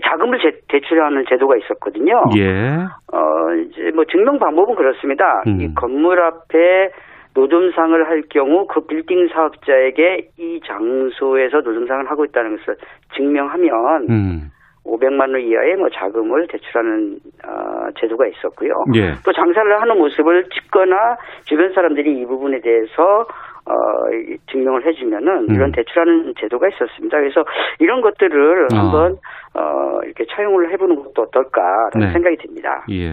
자금을 0.04 0.38
제- 0.40 0.60
대출하는 0.68 1.24
제도가 1.28 1.56
있었거든요. 1.56 2.24
예. 2.36 2.76
어, 3.12 3.54
이제 3.54 3.90
뭐 3.94 4.04
증명 4.04 4.38
방법은 4.38 4.74
그렇습니다. 4.74 5.42
음. 5.46 5.60
이 5.60 5.74
건물 5.74 6.20
앞에 6.20 6.90
노점상을 7.34 8.08
할 8.08 8.22
경우 8.30 8.66
그 8.66 8.80
빌딩 8.86 9.28
사업자에게 9.28 10.28
이 10.38 10.60
장소에서 10.66 11.58
노점상을 11.60 12.10
하고 12.10 12.24
있다는 12.24 12.56
것을 12.58 12.76
증명하면 13.16 14.06
음. 14.10 14.50
500만 14.84 15.20
원 15.32 15.40
이하의 15.40 15.76
뭐 15.76 15.88
자금을 15.90 16.46
대출하는 16.48 17.18
어, 17.46 17.88
제도가 18.00 18.26
있었고요. 18.26 18.84
예. 18.94 19.12
또 19.24 19.32
장사를 19.32 19.80
하는 19.80 19.98
모습을 19.98 20.44
찍거나 20.48 21.16
주변 21.44 21.72
사람들이 21.74 22.18
이 22.20 22.24
부분에 22.24 22.60
대해서 22.60 23.26
어, 23.68 24.10
이- 24.14 24.36
증명을 24.50 24.86
해주면은 24.86 25.48
음. 25.50 25.54
이런 25.54 25.72
대출하는 25.72 26.32
제도가 26.40 26.68
있었습니다. 26.68 27.18
그래서 27.18 27.44
이런 27.78 28.00
것들을 28.00 28.66
아. 28.72 28.78
한번 28.78 29.12
어, 29.54 30.00
이렇게 30.04 30.24
차용을 30.34 30.72
해보는 30.72 30.96
것도 30.96 31.22
어떨까라는 31.22 32.06
네. 32.06 32.12
생각이 32.12 32.36
듭니다. 32.38 32.84
예. 32.90 33.10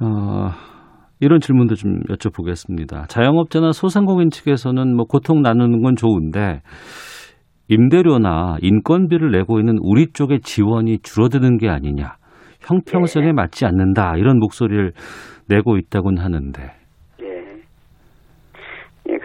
어, 0.00 0.48
이런 1.20 1.40
질문도 1.40 1.74
좀 1.74 2.00
여쭤보겠습니다. 2.08 3.08
자영업자나 3.08 3.72
소상공인 3.72 4.30
측에서는 4.30 4.94
뭐 4.96 5.04
고통 5.06 5.42
나누는 5.42 5.82
건 5.82 5.96
좋은데 5.96 6.60
임대료나 7.68 8.56
인건비를 8.62 9.30
내고 9.30 9.58
있는 9.58 9.76
우리 9.82 10.06
쪽의 10.12 10.40
지원이 10.40 11.00
줄어드는 11.00 11.58
게 11.58 11.68
아니냐. 11.68 12.14
형평성에 12.60 13.26
네. 13.26 13.32
맞지 13.32 13.66
않는다. 13.66 14.16
이런 14.16 14.38
목소리를 14.38 14.92
내고 15.48 15.76
있다곤 15.76 16.18
하는데. 16.18 16.77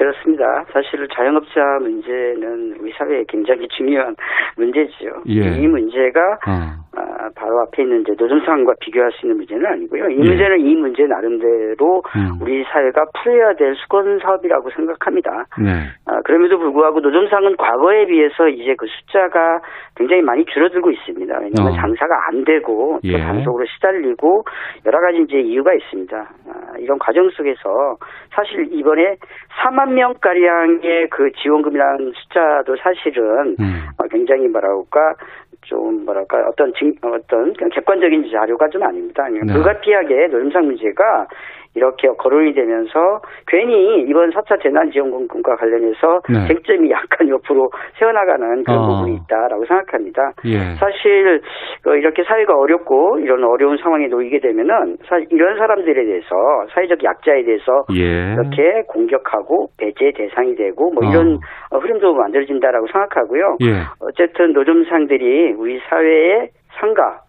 their 0.03 0.12
그렇습니다. 0.23 0.65
사실 0.71 1.07
자영업자 1.13 1.79
문제는 1.81 2.77
우리 2.79 2.91
사회에 2.93 3.23
굉장히 3.27 3.67
중요한 3.67 4.15
문제죠. 4.57 5.21
예. 5.27 5.61
이 5.61 5.67
문제가 5.67 6.39
어, 6.47 6.83
아, 6.95 7.29
바로 7.35 7.61
앞에 7.61 7.83
있는 7.83 8.01
이제 8.01 8.13
노점상과 8.17 8.73
비교할 8.79 9.11
수 9.11 9.25
있는 9.25 9.37
문제는 9.37 9.65
아니고요. 9.65 10.09
이 10.09 10.19
예. 10.19 10.29
문제는 10.29 10.61
이 10.61 10.75
문제 10.75 11.03
나름대로 11.03 12.03
음. 12.15 12.41
우리 12.41 12.63
사회가 12.63 13.05
풀어야 13.21 13.53
될 13.55 13.75
수건 13.75 14.19
사업이라고 14.19 14.69
생각합니다. 14.71 15.45
네. 15.61 15.71
아, 16.05 16.21
그럼에도 16.23 16.57
불구하고 16.57 17.01
노점상은 17.01 17.57
과거에 17.57 18.05
비해서 18.05 18.47
이제 18.47 18.75
그 18.77 18.85
숫자가 18.87 19.59
굉장히 19.95 20.21
많이 20.21 20.45
줄어들고 20.45 20.91
있습니다. 20.91 21.33
왜냐하면 21.39 21.73
어. 21.73 21.75
장사가 21.75 22.27
안 22.29 22.43
되고 22.45 22.99
또 23.03 23.09
예. 23.09 23.19
단속으로 23.19 23.65
시달리고 23.75 24.43
여러 24.85 24.99
가지 25.01 25.19
이제 25.21 25.39
이유가 25.39 25.73
있습니다. 25.73 26.17
아, 26.17 26.77
이런 26.79 26.97
과정 26.99 27.29
속에서 27.29 27.97
사실 28.35 28.67
이번에 28.71 29.15
4만 29.63 29.93
명 29.93 30.12
가량의 30.21 31.09
그 31.09 31.31
지원금이라는 31.41 32.11
숫자도 32.15 32.75
사실은 32.77 33.55
음. 33.59 33.87
어, 33.97 34.07
굉장히 34.09 34.47
뭐랄까 34.47 35.15
좀 35.61 36.05
뭐랄까 36.05 36.45
어떤 36.47 36.73
징, 36.73 36.93
어떤 37.01 37.53
객관적인 37.53 38.29
자료가 38.31 38.67
좀 38.69 38.83
아닙니다. 38.83 39.27
네. 39.29 39.53
불가피하게 39.53 40.27
노점상 40.27 40.65
문제가 40.65 41.27
이렇게 41.75 42.07
거론이 42.17 42.53
되면서 42.53 43.21
괜히 43.47 44.01
이번 44.07 44.31
4차 44.31 44.61
재난지원금과 44.61 45.55
관련해서 45.55 46.21
네. 46.29 46.47
쟁점이 46.47 46.91
약간 46.91 47.27
옆으로 47.29 47.71
세워나가는 47.97 48.63
그런 48.63 48.79
어. 48.79 48.87
부분이 48.87 49.15
있다라고 49.23 49.65
생각합니다. 49.65 50.33
예. 50.45 50.75
사실 50.75 51.41
어, 51.87 51.95
이렇게 51.95 52.23
사회가 52.23 52.55
어렵고 52.55 53.19
이런 53.19 53.43
어려운 53.43 53.77
상황에 53.77 54.07
놓이게 54.07 54.39
되면은 54.39 54.97
이런 55.31 55.57
사람들에 55.57 56.05
대해서 56.05 56.27
사회적 56.73 57.03
약자에 57.03 57.43
대해서 57.43 57.85
예. 57.95 58.33
이렇게 58.33 58.83
공격하고 58.87 59.69
배제 59.77 60.11
대상이 60.15 60.55
되고 60.55 60.91
뭐 60.91 61.07
어. 61.07 61.09
이런 61.09 61.39
어, 61.71 61.79
흐름도 61.79 62.13
만들어진다라고 62.13 62.87
생각하고요. 62.87 63.57
예. 63.63 63.81
어쨌든 63.99 64.53
노점상들이 64.53 65.53
우리 65.53 65.79
사회의 65.89 66.49
상가, 66.79 67.21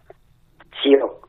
지역, 0.81 1.24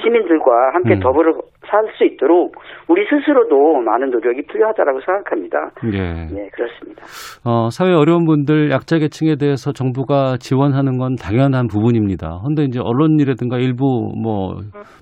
시민들과 0.00 0.74
함께 0.74 0.94
음. 0.94 1.00
더불어 1.00 1.32
살 1.66 1.82
수 1.96 2.04
있도록 2.04 2.54
우리 2.88 3.04
스스로도 3.06 3.80
많은 3.80 4.10
노력이 4.10 4.42
필요하다라고 4.42 5.00
생각합니다. 5.00 5.70
예. 5.92 5.98
네, 6.34 6.48
그렇습니다. 6.52 7.02
어, 7.44 7.70
사회 7.70 7.92
어려운 7.92 8.24
분들, 8.24 8.70
약자 8.70 8.98
계층에 8.98 9.36
대해서 9.36 9.72
정부가 9.72 10.36
지원하는 10.38 10.98
건 10.98 11.16
당연한 11.16 11.66
부분입니다. 11.68 12.40
근데 12.44 12.64
이제 12.64 12.80
언론이라든가 12.82 13.58
일부 13.58 14.12
뭐 14.20 14.56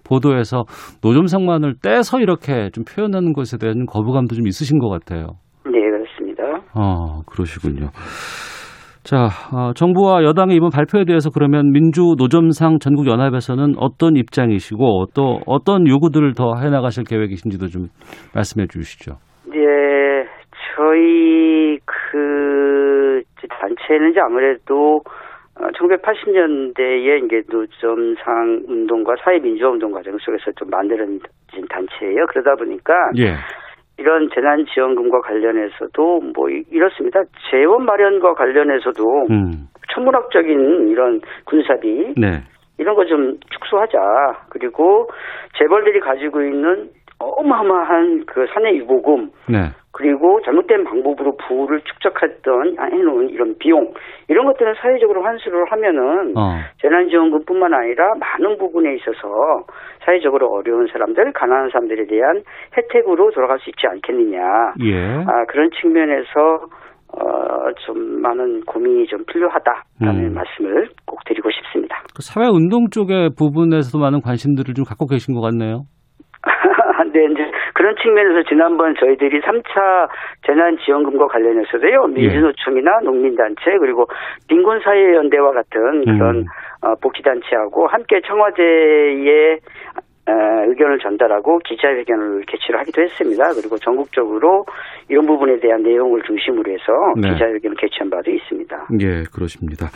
보도에서 0.06 0.64
노점상만을 1.02 1.74
떼서 1.82 2.20
이렇게 2.20 2.70
좀 2.70 2.84
표현하는 2.84 3.32
것에 3.32 3.56
대한 3.58 3.86
거부감도 3.86 4.34
좀 4.34 4.46
있으신 4.46 4.78
것 4.78 4.88
같아요. 4.88 5.38
네, 5.64 5.80
그렇습니다. 5.80 6.44
어, 6.74 7.22
그러시군요. 7.26 7.88
자, 9.02 9.28
어, 9.52 9.72
정부와 9.72 10.24
여당의 10.24 10.56
이번 10.56 10.70
발표에 10.70 11.04
대해서 11.04 11.30
그러면 11.30 11.72
민주 11.72 12.14
노점상 12.18 12.78
전국 12.80 13.06
연합에서는 13.06 13.74
어떤 13.78 14.16
입장이시고 14.16 15.06
또 15.14 15.40
어떤 15.46 15.88
요구들을 15.88 16.34
더 16.34 16.54
해나가실 16.56 17.04
계획이신지도 17.04 17.68
좀 17.68 17.88
말씀해 18.34 18.66
주시죠. 18.66 19.16
네, 19.46 20.26
저희 20.76 21.78
그 21.86 23.22
단체는 23.48 24.10
이제 24.10 24.20
아무래도 24.20 25.00
1980년대에 25.56 27.24
이제 27.24 27.42
노점상 27.50 28.64
운동과 28.68 29.14
사회민주화 29.24 29.70
운동 29.70 29.92
과정 29.92 30.16
속에서 30.18 30.52
좀 30.52 30.68
만들어진 30.70 31.20
단체예요. 31.68 32.26
그러다 32.28 32.54
보니까 32.54 32.94
예. 33.18 33.34
이런 34.00 34.30
재난지원금과 34.34 35.20
관련해서도 35.20 36.20
뭐 36.34 36.48
이- 36.48 36.64
이렇습니다. 36.70 37.20
재원 37.50 37.84
마련과 37.84 38.32
관련해서도 38.34 39.26
음. 39.30 39.68
천문학적인 39.92 40.88
이런 40.88 41.20
군사비 41.44 42.14
네. 42.16 42.42
이런 42.78 42.94
거 42.94 43.04
좀 43.04 43.38
축소하자. 43.50 43.98
그리고 44.48 45.10
재벌들이 45.58 46.00
가지고 46.00 46.40
있는 46.42 46.88
어마어마한 47.18 48.24
그 48.26 48.46
사내 48.54 48.74
유보금 48.76 49.30
네. 49.50 49.68
그리고 49.92 50.40
잘못된 50.44 50.84
방법으로 50.84 51.36
부를 51.36 51.80
축적했던 51.80 52.76
아, 52.78 52.84
해놓은 52.84 53.30
이런 53.30 53.56
비용 53.58 53.92
이런 54.28 54.46
것들은 54.46 54.74
사회적으로 54.80 55.22
환수를 55.24 55.64
하면은 55.70 56.36
어. 56.36 56.58
재난지원금뿐만 56.80 57.74
아니라 57.74 58.14
많은 58.18 58.56
부분에 58.58 58.94
있어서 58.94 59.64
사회적으로 60.04 60.48
어려운 60.52 60.86
사람들, 60.86 61.32
가난한 61.32 61.70
사람들에 61.70 62.06
대한 62.06 62.42
혜택으로 62.76 63.30
돌아갈 63.32 63.58
수 63.58 63.70
있지 63.70 63.86
않겠느냐. 63.88 64.40
예. 64.84 65.24
아, 65.26 65.44
그런 65.48 65.70
측면에서 65.80 66.66
어, 67.12 67.72
좀 67.84 68.22
많은 68.22 68.60
고민이 68.64 69.06
좀 69.06 69.24
필요하다라는 69.26 70.30
음. 70.30 70.34
말씀을 70.34 70.88
꼭 71.04 71.18
드리고 71.24 71.50
싶습니다. 71.50 71.96
그 72.14 72.22
사회 72.22 72.46
운동 72.46 72.88
쪽의 72.90 73.30
부분에서도 73.36 73.98
많은 73.98 74.20
관심들을 74.20 74.74
좀 74.74 74.84
갖고 74.84 75.06
계신 75.06 75.34
것 75.34 75.40
같네요. 75.40 75.82
네, 77.12 77.24
이제 77.24 77.49
그런 77.80 77.96
측면에서 77.96 78.46
지난번 78.46 78.94
저희들이 78.94 79.40
3차 79.40 80.06
재난지원금과 80.46 81.28
관련해서도요, 81.28 82.08
예. 82.10 82.12
민주노총이나 82.12 83.00
농민단체, 83.04 83.78
그리고 83.80 84.04
빈곤사회연대와 84.48 85.52
같은 85.52 86.04
그런 86.04 86.36
음. 86.36 86.44
어, 86.82 86.94
복지단체하고 87.00 87.86
함께 87.86 88.20
청와대에 88.20 89.54
에, 89.54 90.32
의견을 90.68 90.98
전달하고 90.98 91.60
기자회견을 91.60 92.42
개최를 92.46 92.80
하기도 92.80 93.00
했습니다. 93.00 93.48
그리고 93.54 93.78
전국적으로 93.78 94.66
이런 95.08 95.24
부분에 95.26 95.58
대한 95.58 95.82
내용을 95.82 96.20
중심으로 96.26 96.70
해서 96.70 96.92
네. 97.16 97.32
기자회견을 97.32 97.76
개최한 97.78 98.10
바도 98.10 98.30
있습니다. 98.30 98.88
예, 99.00 99.22
그러십니다. 99.34 99.86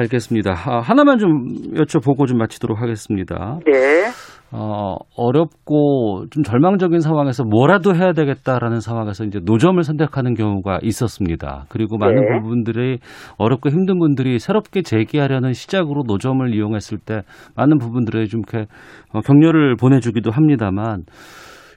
알겠습니다. 0.00 0.50
아, 0.66 0.80
하나만 0.80 1.18
좀 1.18 1.44
여쭤보고 1.78 2.26
좀 2.26 2.38
마치도록 2.38 2.82
하겠습니다. 2.82 3.60
네. 3.64 4.10
어, 4.52 4.96
어렵고 5.16 6.26
좀 6.30 6.42
절망적인 6.42 7.00
상황에서 7.00 7.44
뭐라도 7.44 7.94
해야 7.94 8.12
되겠다라는 8.12 8.80
상황에서 8.80 9.24
이제 9.24 9.38
노점을 9.44 9.80
선택하는 9.82 10.34
경우가 10.34 10.80
있었습니다. 10.82 11.66
그리고 11.68 11.98
많은 11.98 12.16
네. 12.16 12.40
부분들이 12.40 12.98
어렵고 13.38 13.70
힘든 13.70 14.00
분들이 14.00 14.40
새롭게 14.40 14.82
재기하려는 14.82 15.52
시작으로 15.52 16.02
노점을 16.06 16.52
이용했을 16.52 16.98
때 16.98 17.22
많은 17.54 17.78
부분들에 17.78 18.26
좀 18.26 18.40
이렇게 18.40 18.66
어, 19.12 19.20
격려를 19.20 19.76
보내주기도 19.76 20.32
합니다만 20.32 21.04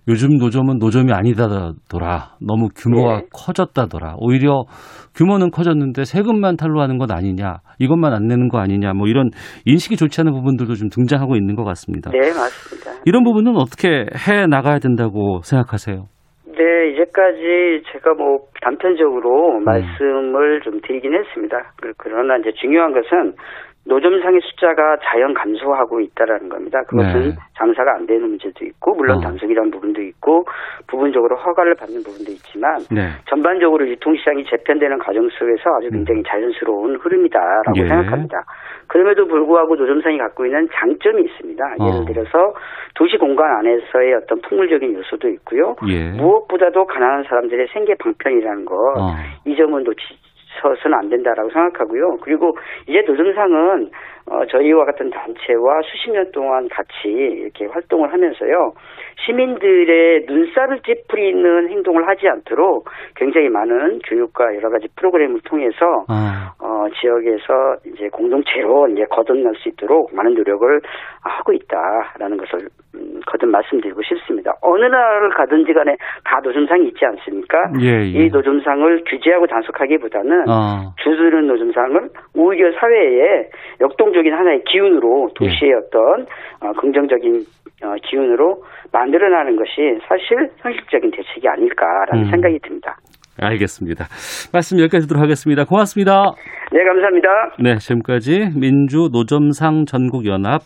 요즘 0.08 0.38
노점은 0.38 0.80
노점이 0.80 1.14
아니다더라. 1.14 2.36
너무 2.46 2.68
규모가 2.76 3.22
네. 3.22 3.26
커졌다더라. 3.34 4.16
오히려 4.20 4.64
규모는 5.16 5.50
커졌는데 5.50 6.04
세금만 6.04 6.58
탈루하는 6.58 6.98
것 6.98 7.10
아니냐. 7.12 7.58
이것만 7.80 8.14
안 8.14 8.28
내는 8.28 8.50
거 8.50 8.58
아니냐. 8.60 8.94
뭐 8.94 9.08
이런 9.08 9.30
인식이 9.66 9.96
좋지 9.96 10.20
않은 10.22 10.34
부분들도 10.34 10.74
좀 10.76 10.90
등장하고 10.90 11.36
있는 11.38 11.56
것 11.56 11.64
같습니다. 11.64 12.12
네, 12.12 12.20
맞습니다. 12.20 12.92
이런 13.06 13.24
부분은 13.24 13.56
어떻게 13.56 14.06
해 14.28 14.46
나가야 14.48 14.80
된다고 14.80 15.40
생각하세요? 15.44 16.06
네, 16.48 16.92
이제까지 16.92 17.84
제가 17.94 18.14
뭐 18.16 18.40
단편적으로 18.62 19.58
음. 19.60 19.64
말씀을 19.64 20.62
좀 20.64 20.82
드리긴 20.82 21.14
했습니다. 21.14 21.58
그- 21.82 21.94
그러나 21.98 22.38
이제 22.38 22.52
중요한 22.62 22.92
것은 22.92 23.34
노점상의 23.86 24.40
숫자가 24.42 24.98
자연 25.04 25.34
감소하고 25.34 26.00
있다라는 26.00 26.48
겁니다. 26.48 26.82
그것은 26.88 27.30
네. 27.30 27.36
장사가 27.58 27.96
안 27.96 28.06
되는 28.06 28.30
문제도 28.30 28.64
있고 28.64 28.96
물론 28.96 29.18
어. 29.18 29.22
단속이라는 29.22 29.72
부분도 29.72 30.02
있고 30.02 30.46
부분적으로 30.88 31.36
허가를 31.36 31.76
받는 31.76 32.02
부분도 32.04 32.32
있지만 32.32 32.80
네. 32.90 33.10
전반적으로 33.28 33.88
유통시장이 33.88 34.46
재편되는 34.46 35.00
과정 35.00 35.28
속에서 35.30 35.76
아주 35.78 35.90
굉장히 35.90 36.24
자연스러운 36.24 36.96
흐름이다라고 36.96 37.72
음. 37.72 37.84
예. 37.84 37.88
생각합니다. 37.88 38.44
그럼에도 38.88 39.28
불구하고 39.28 39.76
노점상이 39.76 40.18
갖고 40.18 40.46
있는 40.46 40.68
장점이 40.74 41.22
있습니다. 41.24 41.64
어. 41.80 41.88
예를 41.88 42.06
들어서 42.06 42.54
도시 42.96 43.18
공간 43.18 43.52
안에서의 43.58 44.14
어떤 44.14 44.40
풍물적인 44.42 44.94
요소도 44.96 45.28
있고요. 45.30 45.76
예. 45.90 46.12
무엇보다도 46.12 46.86
가난한 46.86 47.24
사람들의 47.24 47.68
생계 47.74 47.96
방편이라는 47.96 48.66
거, 48.66 48.76
어. 48.76 49.16
이 49.46 49.56
점은 49.58 49.84
놓치 49.84 50.23
서는 50.62 50.98
안 50.98 51.10
된다라고 51.10 51.50
생각하고요. 51.50 52.18
그리고 52.22 52.58
이제 52.88 53.02
노점상은 53.02 53.90
어, 54.26 54.46
저희와 54.46 54.86
같은 54.86 55.10
단체와 55.10 55.82
수십 55.84 56.12
년 56.12 56.32
동안 56.32 56.68
같이 56.70 57.08
이렇게 57.08 57.66
활동을 57.66 58.12
하면서요. 58.14 58.74
시민들의 59.26 60.26
눈살을 60.28 60.80
찌푸리는 60.82 61.70
행동을 61.70 62.08
하지 62.08 62.28
않도록 62.28 62.90
굉장히 63.16 63.50
많은 63.50 64.00
교육과 64.08 64.56
여러 64.56 64.70
가지 64.70 64.88
프로그램을 64.96 65.42
통해서 65.42 66.06
아, 66.08 66.54
어, 66.60 66.88
지역에서 67.00 67.78
이제 67.86 68.10
공동체로 68.10 68.88
이제 68.90 69.06
거듭날 69.10 69.54
수 69.56 69.70
있도록 69.70 70.14
많은 70.14 70.34
노력을 70.34 70.82
하고 71.22 71.54
있다라는 71.54 72.38
것을 72.38 72.68
음, 72.96 73.20
거듭 73.26 73.50
말씀드리고 73.50 74.02
싶습니다. 74.04 74.54
어느 74.62 74.86
나라를 74.86 75.30
가든지 75.32 75.74
간에 75.74 75.96
다 76.24 76.40
노점상이 76.44 76.88
있지 76.90 77.06
않습니까? 77.06 77.72
예, 77.82 77.88
예. 77.88 78.26
이 78.26 78.30
노점상을 78.30 79.04
규제하고 79.08 79.48
단속하기보다는 79.48 80.46
아, 80.48 80.92
주드는 81.04 81.48
노점상을 81.48 82.10
오히려 82.36 82.72
사회에 82.80 83.50
역동적인 83.82 84.34
하나의 84.34 84.64
기운으로 84.66 85.30
도시의 85.36 85.74
어떤 85.74 86.26
어, 86.62 86.72
긍정적인 86.74 87.36
어, 87.38 87.63
기운으로 88.10 88.64
만들어나는 88.92 89.56
것이 89.56 90.00
사실 90.08 90.50
현실적인 90.58 91.12
대책이 91.12 91.48
아닐까라는 91.48 92.26
음. 92.26 92.32
생각이 92.32 92.60
듭니다. 92.60 92.98
알겠습니다. 93.42 94.06
말씀 94.54 94.80
여기까지 94.80 95.08
듣도록 95.08 95.24
하겠습니다. 95.24 95.66
고맙습니다. 95.66 96.34
네, 96.72 96.84
감사합니다. 96.84 97.30
네, 97.60 97.76
지금까지 97.78 98.52
민주 98.60 99.10
노점상 99.12 99.86
전국연합 99.86 100.62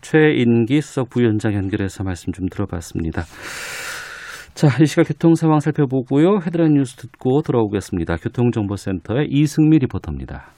최인기 0.00 0.80
수석 0.80 1.10
부위원장 1.10 1.54
연결해서 1.54 2.04
말씀 2.04 2.32
좀 2.32 2.46
들어봤습니다. 2.48 3.22
자, 4.54 4.68
이 4.82 4.86
시각 4.86 5.04
교통 5.04 5.34
상황 5.34 5.60
살펴보고요. 5.60 6.38
헤드라인 6.44 6.74
뉴스 6.74 6.96
듣고 6.96 7.42
돌아오겠습니다. 7.42 8.16
교통정보센터의 8.16 9.28
이승미 9.28 9.78
리포터입니다. 9.78 10.57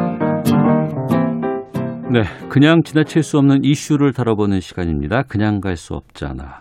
네, 2.11 2.23
그냥 2.49 2.83
지나칠 2.83 3.23
수 3.23 3.37
없는 3.37 3.63
이슈를 3.63 4.11
다뤄보는 4.11 4.59
시간입니다. 4.59 5.23
그냥 5.23 5.61
갈 5.61 5.77
수 5.77 5.93
없잖아. 5.93 6.59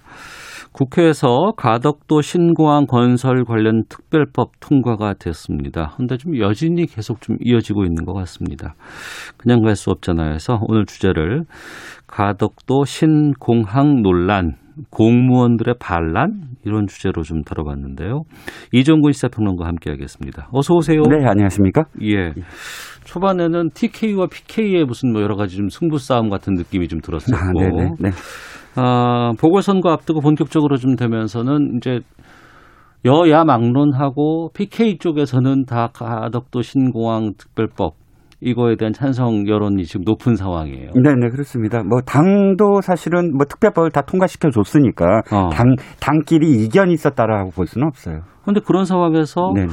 국회에서 0.73 1.53
가덕도 1.57 2.21
신공항 2.23 2.87
건설 2.87 3.45
관련 3.45 3.83
특별법 3.89 4.53
통과가 4.61 5.15
됐습니다. 5.15 5.95
근데 5.97 6.17
좀 6.17 6.39
여진이 6.39 6.87
계속 6.87 7.21
좀 7.21 7.37
이어지고 7.41 7.85
있는 7.85 8.05
것 8.05 8.13
같습니다. 8.13 8.75
그냥 9.37 9.63
갈 9.63 9.75
수 9.75 9.91
없잖아요. 9.91 10.35
해서 10.35 10.61
오늘 10.69 10.87
주제를 10.87 11.43
가덕도 12.07 12.85
신공항 12.85 14.03
논란, 14.03 14.55
공무원들의 14.91 15.75
반란 15.79 16.43
이런 16.65 16.87
주제로 16.87 17.23
좀 17.23 17.43
다뤄봤는데요. 17.43 18.23
이종근 18.73 19.13
시사평론가 19.13 19.67
함께하겠습니다. 19.67 20.49
어서 20.53 20.75
오세요. 20.75 21.03
네, 21.03 21.27
안녕하십니까? 21.27 21.85
예. 22.03 22.33
초반에는 23.05 23.71
TK와 23.75 24.27
PK의 24.27 24.85
무슨 24.85 25.13
뭐 25.13 25.23
여러 25.23 25.37
가지 25.37 25.57
좀 25.57 25.69
승부 25.69 25.99
싸움 25.99 26.29
같은 26.29 26.55
느낌이 26.55 26.89
좀 26.89 27.01
들었었고, 27.01 27.37
아, 27.37 27.53
네네. 27.53 27.91
네. 27.99 28.11
아, 28.77 29.33
보궐선거 29.41 29.91
앞두고 29.91 30.21
본격적으로 30.21 30.77
좀 30.77 30.97
되면서는 30.97 31.77
이제 31.77 32.01
여야 33.05 33.45
막론하고 33.45 34.51
PK 34.55 34.99
쪽에서는 34.99 35.65
다 35.65 35.89
가덕도 35.93 36.63
신공항 36.63 37.33
특별법 37.39 37.95
이거에 38.41 38.77
대한 38.77 38.93
찬성 38.93 39.47
여론이 39.47 39.85
지금 39.85 40.03
높은 40.05 40.35
상황이에요. 40.35 40.93
네, 40.95 41.15
네, 41.15 41.29
그렇습니다. 41.29 41.83
뭐 41.83 42.01
당도 42.01 42.81
사실은 42.81 43.37
뭐 43.37 43.45
특별법을 43.45 43.91
다 43.91 44.03
통과시켜 44.03 44.51
줬으니까 44.51 45.23
어. 45.31 45.51
당 45.51 45.75
당끼리 46.01 46.65
이견이 46.65 46.95
있었다라고 46.95 47.51
볼 47.51 47.67
수는 47.67 47.87
없어요. 47.87 48.21
그런데 48.43 48.61
그런 48.67 48.85
상황에서 48.85 49.53
네. 49.55 49.67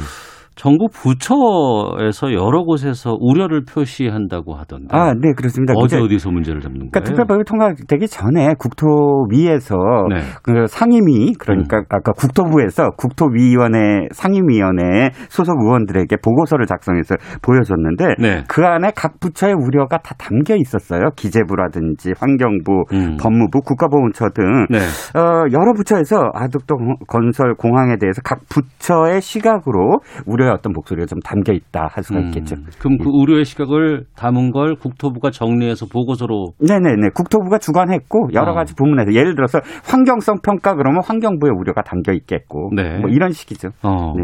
정부 0.57 0.87
부처에서 0.91 2.33
여러 2.33 2.63
곳에서 2.63 3.15
우려를 3.19 3.61
표시한다고 3.63 4.55
하던데. 4.55 4.87
아, 4.89 5.13
네, 5.13 5.31
그렇습니다. 5.37 5.73
어디 5.77 5.95
이제 5.95 6.03
어디서 6.03 6.31
문제를 6.31 6.61
잡는 6.61 6.89
그러니까 6.89 6.99
거예요? 6.99 7.05
특별법이 7.05 7.43
통과되기 7.45 8.07
전에 8.07 8.55
국토위에서 8.57 9.75
네. 10.09 10.15
그 10.41 10.65
상임위 10.67 11.33
그러니까 11.39 11.83
아까 11.89 12.11
국토부에서 12.11 12.89
국토위원회 12.97 14.07
상임위원회 14.11 15.11
소속 15.29 15.61
의원들에게 15.61 16.15
보고서를 16.23 16.65
작성해서 16.65 17.15
보여줬는데 17.43 18.15
네. 18.19 18.43
그 18.47 18.65
안에 18.65 18.91
각 18.95 19.19
부처의 19.19 19.53
우려가 19.53 19.97
다 19.99 20.15
담겨 20.17 20.55
있었어요. 20.55 21.11
기재부라든지 21.15 22.13
환경부, 22.19 22.85
음. 22.93 23.17
법무부, 23.21 23.61
국가보훈처 23.61 24.29
등 24.33 24.65
네. 24.71 24.79
어, 25.13 25.45
여러 25.53 25.73
부처에서 25.73 26.31
아득도 26.33 26.75
건설 27.07 27.53
공항에 27.53 27.97
대해서 27.99 28.21
각 28.23 28.39
부처의 28.49 29.21
시각으로 29.21 29.99
우려 30.25 30.46
의 30.47 30.53
어떤 30.53 30.73
목소리가 30.73 31.05
좀 31.05 31.19
담겨 31.19 31.53
있다 31.53 31.87
할 31.91 32.03
수가 32.03 32.19
있겠죠. 32.21 32.55
음, 32.55 32.65
그럼 32.79 32.97
그 32.97 33.09
우려의 33.09 33.45
시각을 33.45 34.05
담은 34.15 34.51
걸 34.51 34.75
국토부가 34.75 35.31
정리해서 35.31 35.85
보고서로 35.85 36.53
네네네. 36.59 37.09
국토부가 37.13 37.57
주관했고 37.57 38.29
여러 38.33 38.51
어. 38.51 38.55
가지 38.55 38.75
부문에서 38.75 39.13
예를 39.13 39.35
들어서 39.35 39.59
환경성 39.85 40.41
평가 40.43 40.75
그러면 40.75 41.01
환경부의 41.03 41.51
우려가 41.57 41.81
담겨 41.81 42.13
있겠고 42.13 42.71
네. 42.75 42.99
뭐 42.99 43.09
이런 43.09 43.31
식이죠. 43.31 43.69
어, 43.83 44.13
네. 44.15 44.23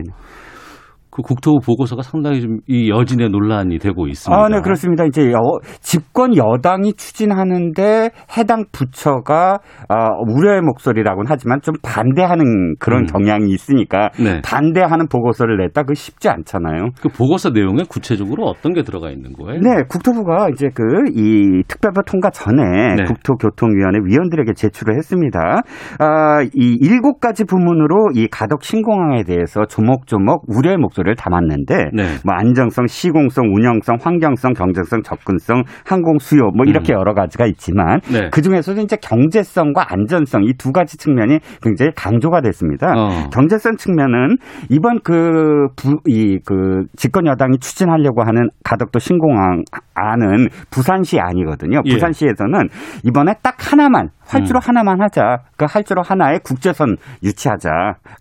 그 1.13 1.21
국토부 1.21 1.59
보고서가 1.65 2.01
상당히 2.01 2.41
좀 2.41 2.57
이 2.67 2.89
여진의 2.89 3.29
논란이 3.29 3.77
되고 3.79 4.07
있습니다. 4.07 4.41
아, 4.41 4.47
네, 4.47 4.61
그렇습니다. 4.61 5.03
이제 5.05 5.31
여, 5.31 5.39
집권 5.81 6.35
여당이 6.37 6.93
추진하는데 6.93 8.09
해당 8.37 8.65
부처가 8.71 9.59
아, 9.89 10.07
우려의 10.27 10.61
목소리라고는 10.61 11.25
하지만 11.29 11.59
좀 11.61 11.75
반대하는 11.83 12.75
그런 12.79 13.01
음. 13.01 13.05
경향이 13.07 13.51
있으니까 13.51 14.09
네. 14.17 14.41
반대하는 14.43 15.07
보고서를 15.07 15.57
냈다. 15.57 15.83
그 15.83 15.93
쉽지 15.93 16.29
않잖아요. 16.29 16.89
그 17.01 17.09
보고서 17.09 17.49
내용에 17.49 17.83
구체적으로 17.89 18.45
어떤 18.45 18.73
게 18.73 18.83
들어가 18.83 19.09
있는 19.09 19.33
거예요? 19.33 19.59
네, 19.59 19.83
국토부가 19.89 20.49
이제 20.49 20.69
그 20.73 20.83
이 21.15 21.63
특별법 21.67 22.05
통과 22.05 22.29
전에 22.29 22.95
네. 22.95 23.03
국토교통위원회 23.03 23.99
위원들에게 24.05 24.53
제출을 24.53 24.95
했습니다. 24.95 25.61
아, 25.99 26.41
이 26.43 26.77
일곱 26.81 27.19
가지 27.19 27.43
부문으로 27.43 28.11
이 28.15 28.27
가덕 28.27 28.63
신공항에 28.63 29.23
대해서 29.23 29.65
조목조목 29.65 30.45
우려의 30.47 30.77
목소리 30.77 31.02
를 31.03 31.15
담았는데 31.15 31.89
네. 31.93 32.03
뭐 32.23 32.33
안정성, 32.33 32.87
시공성, 32.87 33.45
운영성, 33.53 33.97
환경성, 34.01 34.53
경제성, 34.53 35.03
접근성, 35.03 35.63
항공 35.85 36.17
수요 36.19 36.49
뭐 36.55 36.65
이렇게 36.65 36.93
여러 36.93 37.13
가지가 37.13 37.45
있지만 37.47 37.99
음. 38.07 38.13
네. 38.13 38.29
그 38.31 38.41
중에서도 38.41 38.79
이제 38.81 38.95
경제성과 39.01 39.91
안전성 39.91 40.43
이 40.45 40.53
두 40.63 40.71
가지 40.71 40.97
측면이 40.97 41.39
굉장히 41.61 41.91
강조가 41.93 42.39
됐습니다. 42.39 42.93
어. 42.95 43.29
경제성 43.33 43.75
측면은 43.75 44.37
이번 44.69 44.99
그, 45.03 45.67
부, 45.75 45.97
이, 46.07 46.39
그, 46.45 46.85
집권 46.95 47.27
여당이 47.27 47.59
추진하려고 47.59 48.23
하는 48.23 48.47
가덕도 48.63 48.99
신공항 48.99 49.63
안은 49.93 50.47
부산시 50.71 51.19
아니거든요. 51.19 51.81
예. 51.83 51.93
부산시에서는 51.93 52.69
이번에 53.03 53.33
딱 53.43 53.55
하나만, 53.59 54.09
활주로 54.33 54.59
음. 54.59 54.61
하나만 54.63 55.01
하자. 55.01 55.39
그 55.57 55.65
활주로 55.69 56.01
하나에 56.01 56.39
국제선 56.43 56.97
유치하자. 57.23 57.69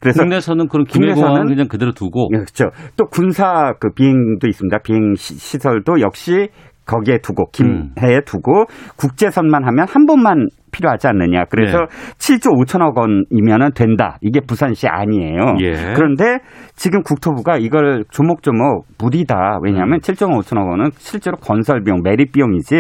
그래서 0.01 0.23
국내선은 0.23 0.69
그런 0.69 0.85
김해공항 0.85 1.47
그냥 1.47 1.69
그대로 1.69 1.93
두고 1.93 2.29
예, 2.35 2.39
그렇죠. 2.39 2.71
또 2.97 3.07
군사 3.07 3.73
그 3.81 3.91
비행도 3.95 4.47
있습니다. 4.47 4.79
비행 4.85 5.15
시- 5.17 5.35
시설도 5.39 6.01
역시 6.01 6.49
거기에 6.87 7.19
두고 7.23 7.45
음. 7.63 7.93
김해에 7.97 8.21
두고 8.27 8.65
국제선만 8.97 9.65
하면 9.65 9.87
한 9.89 10.07
번만 10.07 10.49
필요하지 10.73 11.07
않느냐. 11.09 11.45
그래서 11.51 11.79
네. 11.79 11.87
7조 12.19 12.51
5천억 12.59 12.97
원이면은 12.97 13.73
된다. 13.75 14.17
이게 14.21 14.41
부산시 14.41 14.89
아니에요. 14.89 15.57
예. 15.61 15.73
그런데 15.95 16.39
지금 16.75 17.03
국토부가 17.03 17.59
이걸 17.59 18.05
조목조목 18.11 18.87
무리다. 18.99 19.59
왜냐하면 19.63 19.95
음. 19.95 19.99
7조 20.01 20.29
5천억 20.41 20.69
원은 20.71 20.91
실제로 20.97 21.37
건설 21.37 21.83
비용, 21.85 22.01
매립 22.03 22.33
비용이지. 22.33 22.75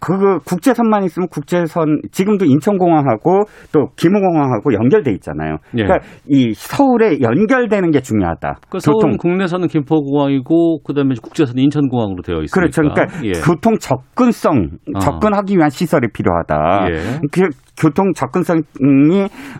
그 0.00 0.38
국제선만 0.46 1.04
있으면 1.04 1.28
국제선 1.28 2.00
지금도 2.12 2.44
인천공항하고 2.46 3.42
또 3.72 3.88
김호공항하고 3.96 4.72
연결돼 4.74 5.10
있잖아요. 5.12 5.58
예. 5.76 5.84
그러니까 5.84 6.06
이 6.28 6.52
서울에 6.54 7.18
연결되는 7.20 7.90
게 7.90 8.00
중요하다. 8.00 8.58
그 8.70 8.78
서울은 8.78 9.16
국내선은 9.18 9.68
김포공항이고 9.68 10.82
그다음에 10.84 11.14
국제선은 11.20 11.62
인천공항으로 11.64 12.22
되어 12.22 12.42
있으니까. 12.42 12.54
그렇죠. 12.54 12.82
그러니까 12.82 13.06
예. 13.24 13.32
교통 13.44 13.76
접근성, 13.78 14.70
어. 14.94 14.98
접근하기 14.98 15.56
위한 15.56 15.70
시설이 15.70 16.08
필요하다. 16.12 16.86
예. 17.24 17.42
그 17.42 17.48
교통 17.76 18.12
접근성이 18.14 18.62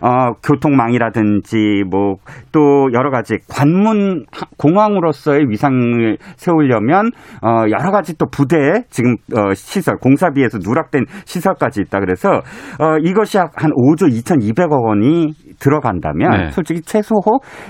어 0.01 0.31
교통망이라든지 0.43 1.83
뭐 1.89 2.15
또 2.51 2.87
여러 2.93 3.11
가지 3.11 3.35
관문 3.49 4.25
하- 4.31 4.45
공항으로서의 4.57 5.49
위상을 5.49 6.17
세우려면 6.37 7.11
어 7.43 7.63
여러 7.69 7.91
가지 7.91 8.17
또 8.17 8.27
부대 8.31 8.55
지금 8.89 9.15
어 9.35 9.53
시설 9.53 9.97
공사비에서 9.97 10.59
누락된 10.63 11.05
시설까지 11.25 11.81
있다 11.81 11.99
그래서 11.99 12.29
어 12.79 12.97
이것이 13.03 13.37
한 13.37 13.71
5조 13.71 14.09
2,200억 14.09 14.71
원이 14.87 15.33
들어간다면 15.59 16.31
네. 16.31 16.51
솔직히 16.51 16.81
최소 16.81 17.15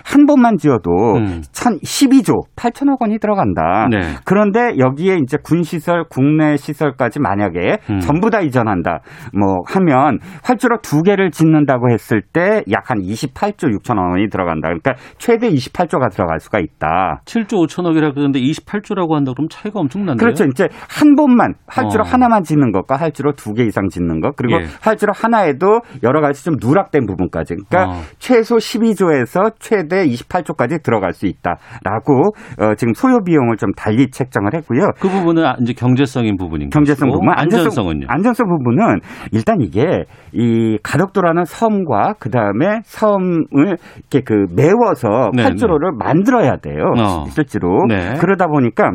한 0.04 0.26
번만 0.26 0.58
지어도 0.58 0.92
음. 1.16 1.42
1,012조 1.52 2.56
8천억 2.56 3.02
원이 3.02 3.20
들어간다. 3.20 3.88
네. 3.90 4.00
그런데 4.26 4.78
여기에 4.78 5.18
이제 5.24 5.38
군 5.42 5.64
시설, 5.64 6.04
국내 6.10 6.58
시설까지 6.58 7.20
만약에 7.20 7.78
음. 7.90 8.00
전부 8.00 8.30
다 8.30 8.42
이전한다. 8.42 9.00
뭐 9.38 9.58
하면 9.68 10.20
활주로 10.44 10.78
두 10.82 11.02
개를 11.04 11.32
짓는다고 11.32 11.90
했을 11.92 12.22
때 12.22 12.62
약 12.70 12.86
한 12.90 13.00
28조 13.00 13.76
6천억 13.80 14.12
원이 14.12 14.30
들어간다. 14.30 14.68
그러니까 14.68 14.94
최대 15.18 15.50
28조가 15.50 16.12
들어갈 16.12 16.40
수가 16.40 16.60
있다. 16.60 17.22
7조 17.26 17.66
5천억이라 17.68 18.14
그러는데 18.14 18.40
28조라고 18.40 19.14
한다 19.14 19.32
그러면 19.36 19.50
차이가 19.50 19.80
엄청난데요. 19.80 20.18
그렇죠. 20.18 20.46
이제 20.46 20.68
한 20.90 21.16
번만 21.16 21.56
활주로 21.68 22.04
어. 22.04 22.08
하나만 22.08 22.44
짓는 22.44 22.72
것과 22.72 22.96
활주로 22.98 23.32
두 23.34 23.56
개 23.56 23.64
이상 23.64 23.88
짓는 23.88 24.20
것 24.20 24.36
그리고 24.36 24.60
예. 24.62 24.66
활주로 24.82 25.14
하나에도 25.16 25.80
여러 26.04 26.20
가지 26.20 26.44
좀 26.44 26.56
누락된 26.62 27.06
부분까지 27.06 27.56
그러니까 27.56 27.85
어. 27.86 28.02
최소 28.20 28.56
12조에서 28.56 29.54
최대 29.60 30.06
28조까지 30.06 30.84
들어갈 30.84 31.14
수 31.14 31.26
있다라고 31.26 32.34
어, 32.60 32.76
지금 32.76 32.94
소요 32.94 33.20
비용을 33.24 33.58
좀 33.58 33.72
달리 33.74 34.10
책정을 34.10 34.54
했고요. 34.56 34.92
그 35.00 35.10
부분은 35.10 35.46
아, 35.46 35.56
이제 35.62 35.74
경제성인 35.74 36.38
부분인 36.38 36.70
경제성 36.70 37.10
것이고, 37.10 37.22
부분, 37.22 37.34
안전성 37.38 37.90
은요. 37.90 38.06
안전성 38.08 38.48
부분은 38.48 39.00
일단 39.32 39.62
이게 39.62 40.06
이 40.34 40.78
가덕도라는 40.84 41.46
섬과 41.46 42.16
그 42.20 42.30
다음에 42.30 42.82
섬을 42.84 43.78
이렇게 43.96 44.22
그 44.26 44.46
메워서 44.56 45.32
네, 45.34 45.44
활주로를 45.44 45.92
만들어야 45.98 46.58
돼요. 46.58 46.94
어. 46.98 47.26
실제로 47.30 47.86
네. 47.88 48.16
그러다 48.20 48.48
보니까 48.48 48.92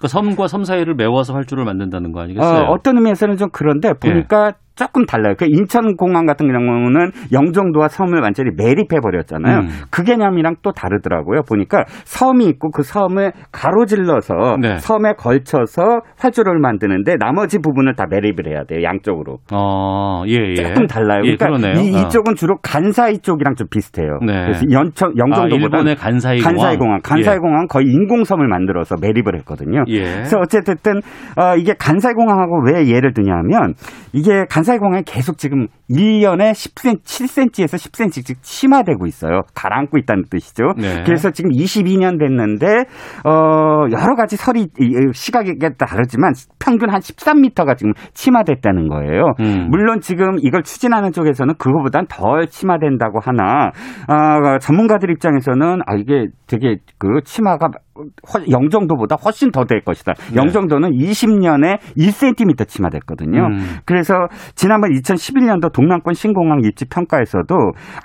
그 0.00 0.08
섬과 0.08 0.48
섬 0.48 0.64
사이를 0.64 0.94
메워서 0.94 1.34
활주를 1.34 1.64
만든다는 1.64 2.12
거 2.12 2.20
아니겠어요? 2.20 2.64
어, 2.64 2.72
어떤 2.72 2.96
의미에서는 2.96 3.36
좀 3.36 3.48
그런데 3.52 3.92
보니까 3.94 4.52
조금 4.76 5.06
달라요. 5.06 5.34
그 5.38 5.46
인천공항 5.46 6.26
같은 6.26 6.46
경우는 6.52 7.10
영종도와 7.32 7.88
섬을 7.88 8.20
완전히 8.20 8.50
매립해 8.56 9.00
버렸잖아요. 9.02 9.60
음. 9.60 9.68
그 9.90 10.04
개념이랑 10.04 10.56
또 10.62 10.72
다르더라고요. 10.72 11.40
보니까 11.48 11.84
섬이 12.04 12.44
있고 12.46 12.70
그 12.70 12.82
섬을 12.82 13.32
가로질러서 13.52 14.58
네. 14.60 14.76
섬에 14.76 15.14
걸쳐서 15.14 16.00
활주로를 16.18 16.60
만드는데 16.60 17.16
나머지 17.18 17.58
부분을 17.58 17.94
다 17.94 18.04
매립을 18.08 18.48
해야 18.48 18.64
돼요. 18.64 18.82
양쪽으로. 18.82 19.38
어, 19.50 20.24
예, 20.28 20.34
예. 20.50 20.54
조금 20.54 20.86
달라요. 20.86 21.22
예, 21.24 21.36
그러니까. 21.36 21.80
이, 21.80 21.96
어. 21.96 22.00
이쪽은 22.00 22.34
주로 22.34 22.56
간사이 22.62 23.20
쪽이랑 23.20 23.54
좀 23.54 23.66
비슷해요. 23.70 24.18
네. 24.26 24.42
그래서 24.42 24.62
연천, 24.70 25.08
아, 25.08 25.12
영종도보다 25.16 25.78
일본의 25.78 25.96
간사이 25.96 26.38
공항. 26.38 26.52
간사이 26.52 26.76
공항, 26.76 27.00
간사이 27.02 27.38
공항 27.38 27.66
거의 27.66 27.86
인공섬을 27.86 28.46
만들어서 28.46 28.96
매립을 29.00 29.36
했거든요. 29.38 29.84
예. 29.88 30.02
그래서 30.02 30.38
어쨌든 30.38 30.98
어, 31.38 31.56
이게 31.56 31.72
간사이 31.78 32.12
공항하고 32.12 32.62
왜 32.66 32.86
예를 32.88 33.14
드냐면 33.14 33.72
이게 34.12 34.44
간 34.50 34.65
사이 34.66 34.78
공항이 34.78 35.02
계속 35.06 35.38
지금 35.38 35.68
1년에 35.88 36.50
10cm, 36.52 37.02
7cm에서 37.02 37.76
10cm씩 37.76 38.36
침하되고 38.42 39.06
있어요. 39.06 39.40
가라앉고 39.54 39.96
있다는 39.98 40.24
뜻이죠. 40.28 40.74
네. 40.76 41.02
그래서 41.06 41.30
지금 41.30 41.50
22년 41.50 42.18
됐는데 42.18 42.66
어 43.24 43.86
여러 43.92 44.14
가지 44.16 44.36
설이 44.36 44.66
시각에 45.14 45.52
다르지만 45.78 46.32
평균 46.58 46.90
한 46.90 47.00
13m가 47.00 47.76
지금 47.78 47.92
침하됐다는 48.12 48.88
거예요. 48.88 49.32
음. 49.40 49.68
물론 49.70 50.00
지금 50.00 50.36
이걸 50.40 50.62
추진하는 50.62 51.12
쪽에서는 51.12 51.54
그거보단 51.58 52.06
덜 52.08 52.48
침하된다고 52.48 53.20
하나 53.22 53.70
아, 54.08 54.58
전문가들 54.58 55.10
입장에서는 55.12 55.80
아 55.86 55.94
이게 55.94 56.26
되게 56.46 56.76
그 56.98 57.20
침하가 57.24 57.68
훨- 58.32 58.48
영종도보다 58.50 59.16
훨씬 59.24 59.50
더 59.50 59.64
될 59.64 59.80
것이다. 59.80 60.12
네. 60.30 60.36
영종도는 60.36 60.90
20년에 60.92 61.78
1cm 61.96 62.68
침하됐거든요. 62.68 63.46
음. 63.46 63.58
그래서 63.86 64.14
지난번 64.56 64.90
2011년도 64.90 65.72
동남권 65.72 66.14
신공항 66.14 66.60
입지 66.64 66.86
평가에서도 66.86 67.54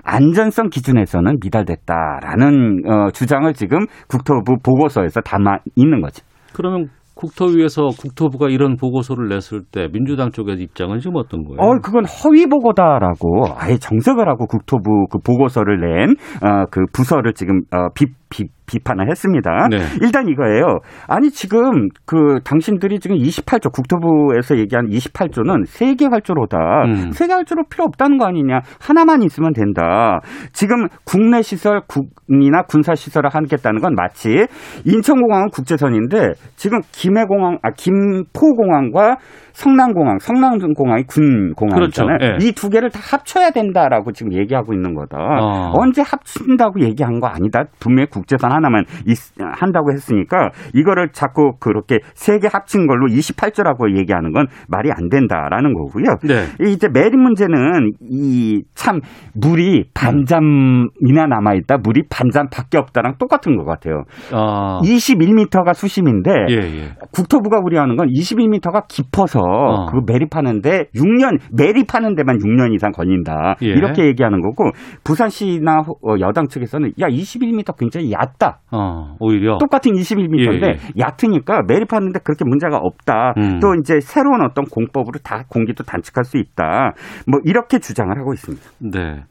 안전성 0.04 0.70
기준에서는 0.70 1.38
미달됐다라는 1.42 2.82
어, 2.86 3.12
주장을 3.12 3.52
지금 3.54 3.86
국토부 4.08 4.58
보고서에서 4.64 5.22
담아 5.22 5.60
있는 5.76 6.02
거죠. 6.02 6.24
그러면 6.54 6.90
국토위에서 7.16 7.90
국토부가 8.00 8.50
이런 8.50 8.76
보고서를 8.78 9.30
냈을 9.30 9.62
때 9.72 9.88
민주당 9.92 10.32
쪽의 10.32 10.58
입장은 10.60 11.00
지금 11.00 11.18
어떤 11.18 11.44
거예요? 11.44 11.60
어, 11.60 11.80
그건 11.80 12.04
허위 12.06 12.48
보고다라고 12.48 13.46
아예 13.58 13.78
정색을 13.78 14.28
하고 14.28 14.48
국토부 14.48 15.08
그 15.10 15.20
보고서를 15.20 15.80
낸 15.80 16.16
어, 16.42 16.66
그 16.72 16.82
부서를 16.92 17.34
지금 17.34 17.62
어, 17.72 17.90
비, 17.94 18.08
비, 18.32 18.46
비판을 18.66 19.10
했습니다. 19.10 19.68
네. 19.70 19.78
일단 20.02 20.28
이거예요. 20.28 20.80
아니 21.08 21.30
지금 21.30 21.90
그 22.06 22.40
당신들이 22.44 23.00
지금 23.00 23.18
28조 23.18 23.72
국토부에서 23.72 24.58
얘기한 24.58 24.88
28조는 24.88 25.66
세계 25.68 26.08
활주로다. 26.08 26.58
음. 26.86 27.12
세계 27.12 27.34
활주로 27.34 27.64
필요 27.70 27.84
없다는 27.84 28.18
거 28.18 28.26
아니냐? 28.26 28.62
하나만 28.80 29.22
있으면 29.24 29.54
된다. 29.54 30.20
지금 30.54 30.88
국내 31.06 31.42
시설 31.42 31.82
국이나 31.88 32.64
군사 32.64 32.96
시설을 32.96 33.30
하겠다는 33.32 33.82
건 33.82 33.94
마치 33.96 34.48
인천공항은 34.86 35.50
국제선인데 35.50 36.32
지금 36.56 36.80
김해공항 36.92 37.60
아 37.62 37.72
김포공항과 37.72 39.18
성남공항, 39.54 40.20
성남공항이 40.20 41.04
군 41.04 41.54
공항이잖아요. 41.56 42.18
그렇죠. 42.18 42.38
예. 42.42 42.48
이두 42.48 42.70
개를 42.70 42.90
다 42.90 43.00
합쳐야 43.04 43.52
된다라고 43.52 44.12
지금 44.12 44.34
얘기하고 44.34 44.74
있는 44.74 44.96
거다. 44.96 45.18
어. 45.18 45.74
언제 45.76 46.02
합친다고 46.02 46.82
얘기한 46.82 47.20
거 47.20 47.28
아니다. 47.28 47.64
분명히 47.80 48.08
국 48.10 48.21
제선 48.28 48.52
하나만 48.52 48.86
있- 49.08 49.18
한다고 49.40 49.92
했으니까 49.92 50.50
이거를 50.74 51.10
자꾸 51.12 51.54
그렇게 51.60 52.00
세 52.14 52.40
개 52.40 52.48
합친 52.52 52.88
걸로 52.88 53.08
28조라고 53.08 53.98
얘기하는 54.00 54.32
건 54.34 54.48
말이 54.68 54.90
안 54.92 55.10
된다라는 55.10 55.74
거고요. 55.74 56.18
네. 56.24 56.46
이제 56.68 56.88
매립 56.92 57.18
문제는 57.20 57.92
이 58.02 58.62
참 58.74 59.00
물이 59.36 59.86
반잠이나 59.94 61.28
남아 61.30 61.54
있다, 61.56 61.78
물이 61.84 62.04
반잠밖에 62.10 62.78
없다랑 62.78 63.16
똑같은 63.20 63.58
것 63.58 63.66
같아요. 63.66 64.04
아, 64.32 64.80
21m가 64.84 65.74
수심인데 65.74 66.32
예, 66.50 66.56
예. 66.56 66.90
국토부가 67.12 67.60
우려하는 67.64 67.96
건 67.96 68.08
21m가 68.08 68.88
깊어서 68.88 69.40
어. 69.40 69.86
그 69.92 70.02
매립하는데 70.08 70.86
6년 70.96 71.40
매립하는 71.56 72.16
데만 72.16 72.38
6년 72.40 72.74
이상 72.74 72.92
걸린다 72.92 73.56
예. 73.62 73.68
이렇게 73.68 74.06
얘기하는 74.06 74.42
거고 74.42 74.66
부산시나 75.04 75.82
어, 76.04 76.16
여당 76.20 76.48
측에서는 76.48 76.92
야 77.02 77.08
21m 77.08 77.78
굉장히 77.78 78.11
얕다 78.12 78.60
어, 78.72 79.16
오히려. 79.20 79.58
똑같은 79.60 79.92
21m인데 79.94 80.64
예, 80.64 80.78
얕으니까 80.98 81.62
매립하는데 81.68 82.20
그렇게 82.24 82.46
문제가 82.46 82.78
없다 82.78 83.34
음. 83.38 83.60
또 83.60 83.76
이제 83.76 84.00
새로운 84.02 84.42
어떤 84.44 84.66
공법으로 84.66 85.20
다 85.24 85.44
공기도 85.50 85.84
단축할 85.84 86.24
수 86.24 86.38
있다 86.38 86.94
뭐 87.28 87.40
이렇게 87.44 87.80
주장을 87.80 88.16
하고 88.18 88.34
있습니다. 88.34 88.64
네. 88.80 89.24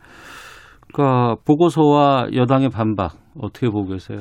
그러니까 0.93 1.37
보고서와 1.47 2.29
여당의 2.35 2.71
반박 2.71 3.13
어떻게 3.39 3.69
보고 3.69 3.91
계세요? 3.91 4.19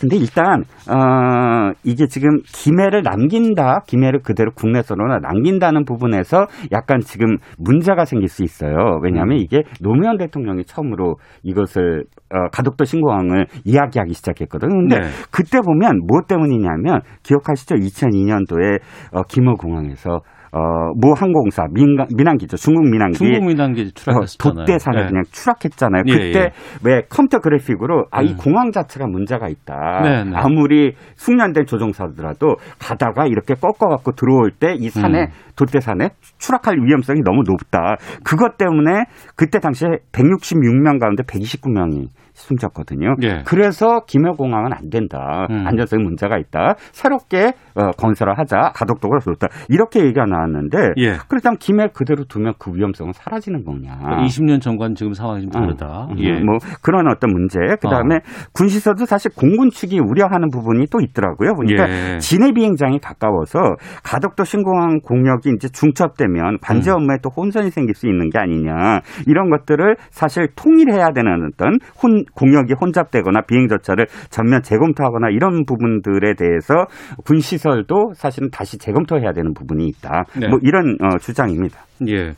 근데 0.00 0.16
일단 0.16 0.62
어 0.88 1.72
이게 1.84 2.06
지금 2.06 2.40
김해를 2.44 3.02
남긴다, 3.02 3.80
김해를 3.86 4.20
그대로 4.20 4.50
국내선으로 4.54 5.18
남긴다는 5.20 5.84
부분에서 5.84 6.46
약간 6.72 7.00
지금 7.00 7.38
문제가 7.58 8.04
생길 8.04 8.28
수 8.28 8.44
있어요. 8.44 9.00
왜냐하면 9.02 9.38
이게 9.38 9.62
노무현 9.80 10.18
대통령이 10.18 10.64
처음으로 10.64 11.16
이것을 11.42 12.04
어, 12.30 12.48
가덕도 12.52 12.84
신공항을 12.84 13.46
이야기하기 13.64 14.12
시작했거든요. 14.12 14.70
근데 14.70 14.98
네. 15.00 15.06
그때 15.30 15.60
보면 15.60 16.00
뭐 16.06 16.20
때문이냐면 16.28 17.00
기억하시죠? 17.22 17.76
2002년도에 17.76 18.80
어, 19.12 19.22
김해공항에서 19.22 20.20
어, 20.56 20.92
모 20.96 21.12
항공사 21.14 21.64
민간, 21.70 22.06
민항기죠. 22.16 22.56
중국 22.56 22.88
민항기 22.90 23.18
중국 23.18 23.44
민항기 23.46 23.92
추락했잖아요. 23.92 24.62
어, 24.62 24.64
돛대산에 24.64 25.00
네. 25.02 25.06
그냥 25.08 25.22
추락했잖아요. 25.30 26.02
예, 26.06 26.12
그때 26.12 26.40
예. 26.40 26.50
왜 26.84 27.02
컴퓨터 27.10 27.40
그래픽으로 27.40 28.06
아 28.10 28.22
이 28.22 28.32
음. 28.32 28.36
공항 28.38 28.72
자체가 28.72 29.06
문제가 29.06 29.48
있다. 29.48 30.00
네, 30.02 30.24
네. 30.24 30.30
아무리 30.34 30.94
숙련된 31.16 31.66
조종사더라도 31.66 32.56
가다가 32.80 33.26
이렇게 33.26 33.54
꺾어갖고 33.54 34.12
들어올 34.12 34.50
때 34.50 34.74
이 34.78 34.88
산에 34.90 35.20
음. 35.22 35.26
돛대산에 35.56 36.10
추락할 36.38 36.76
위험성이 36.82 37.20
너무 37.24 37.42
높다. 37.46 37.96
그것 38.24 38.56
때문에 38.56 39.04
그때 39.36 39.58
당시에 39.58 39.88
166명 40.12 40.98
가운데 41.00 41.22
129명이 41.22 42.08
숨졌거든요. 42.34 43.14
예. 43.22 43.42
그래서 43.46 44.00
김해공항은 44.06 44.72
안 44.74 44.90
된다. 44.90 45.46
음. 45.50 45.66
안전성에 45.66 46.02
문제가 46.02 46.36
있다. 46.36 46.74
새롭게 46.92 47.52
어, 47.74 47.90
건설을 47.96 48.38
하자. 48.38 48.72
가덕도가 48.74 49.18
좋다. 49.20 49.48
이렇게 49.70 50.00
얘기가 50.00 50.26
나 50.26 50.45
왔는데 50.46 50.92
예. 50.96 51.16
그렇다면 51.28 51.58
김해 51.58 51.88
그대로 51.92 52.24
두면 52.24 52.54
그 52.58 52.72
위험성은 52.74 53.12
사라지는 53.12 53.64
거냐. 53.64 53.98
20년 54.26 54.60
전과는 54.60 54.94
지금 54.94 55.12
상황이 55.12 55.42
좀 55.42 55.50
다르다. 55.50 55.86
아. 55.86 56.08
음, 56.10 56.18
예. 56.18 56.40
뭐 56.40 56.58
그런 56.82 57.06
어떤 57.08 57.32
문제. 57.32 57.58
그다음에 57.80 58.20
군시설도 58.52 59.06
사실 59.06 59.30
공군 59.36 59.70
측이 59.70 59.98
우려하는 60.00 60.50
부분이 60.50 60.86
또 60.90 61.00
있더라고요. 61.00 61.54
보니까 61.54 61.88
예. 61.88 62.18
진해 62.18 62.52
비행장이 62.52 62.98
가까워서 63.00 63.58
가덕도 64.04 64.44
신공항 64.44 65.00
공역이 65.00 65.50
이제 65.56 65.68
중첩되면 65.68 66.58
관제 66.60 66.90
음. 66.90 66.96
업무에 66.96 67.16
또 67.22 67.30
혼선이 67.30 67.70
생길 67.70 67.94
수 67.94 68.06
있는 68.06 68.30
게 68.30 68.38
아니냐. 68.38 69.00
이런 69.26 69.50
것들을 69.50 69.96
사실 70.10 70.48
통일해야 70.56 71.10
되는 71.10 71.48
어떤 71.52 71.78
혼, 72.02 72.24
공역이 72.34 72.74
혼잡되거나 72.80 73.42
비행 73.42 73.68
절차를 73.68 74.06
전면 74.30 74.62
재검토하거나 74.62 75.28
이런 75.30 75.64
부분들에 75.66 76.34
대해서 76.34 76.86
군 77.24 77.40
시설도 77.40 78.12
사실은 78.14 78.50
다시 78.50 78.78
재검토해야 78.78 79.32
되는 79.32 79.52
부분이 79.54 79.86
있다. 79.86 80.24
네. 80.38 80.48
뭐 80.48 80.58
이런 80.62 80.96
어, 81.02 81.18
주장입니다. 81.18 81.78
예. 82.08 82.32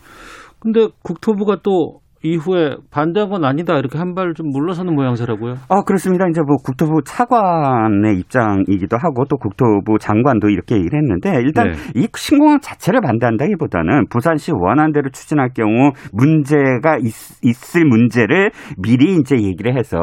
근데 0.61 0.89
국토부가 1.03 1.59
또 1.63 2.01
이후에 2.25 2.75
반대한 2.91 3.31
건 3.31 3.45
아니다 3.45 3.79
이렇게 3.79 3.97
한 3.97 4.13
발 4.15 4.35
좀 4.35 4.49
물러서는 4.51 4.93
모양새라고요. 4.97 5.55
아, 5.69 5.83
그렇습니다. 5.83 6.27
이제 6.29 6.41
뭐 6.45 6.57
국토부 6.57 7.01
차관의 7.05 8.19
입장이기도 8.19 8.97
하고 8.97 9.25
또 9.31 9.37
국토부 9.37 9.99
장관도 10.01 10.49
이렇게 10.49 10.75
얘기를 10.77 10.99
했는데 10.99 11.41
일단 11.41 11.69
네. 11.69 11.75
이 11.95 12.09
신공항 12.17 12.59
자체를 12.61 13.01
반대한다기보다는 13.03 14.09
부산시 14.11 14.51
원안대로 14.53 15.11
추진할 15.11 15.51
경우 15.55 15.93
문제가 16.13 16.97
있, 16.99 17.77
을 17.77 17.85
문제를 17.85 18.51
미리 18.79 19.15
이제 19.15 19.37
얘기를 19.37 19.79
해서 19.79 19.99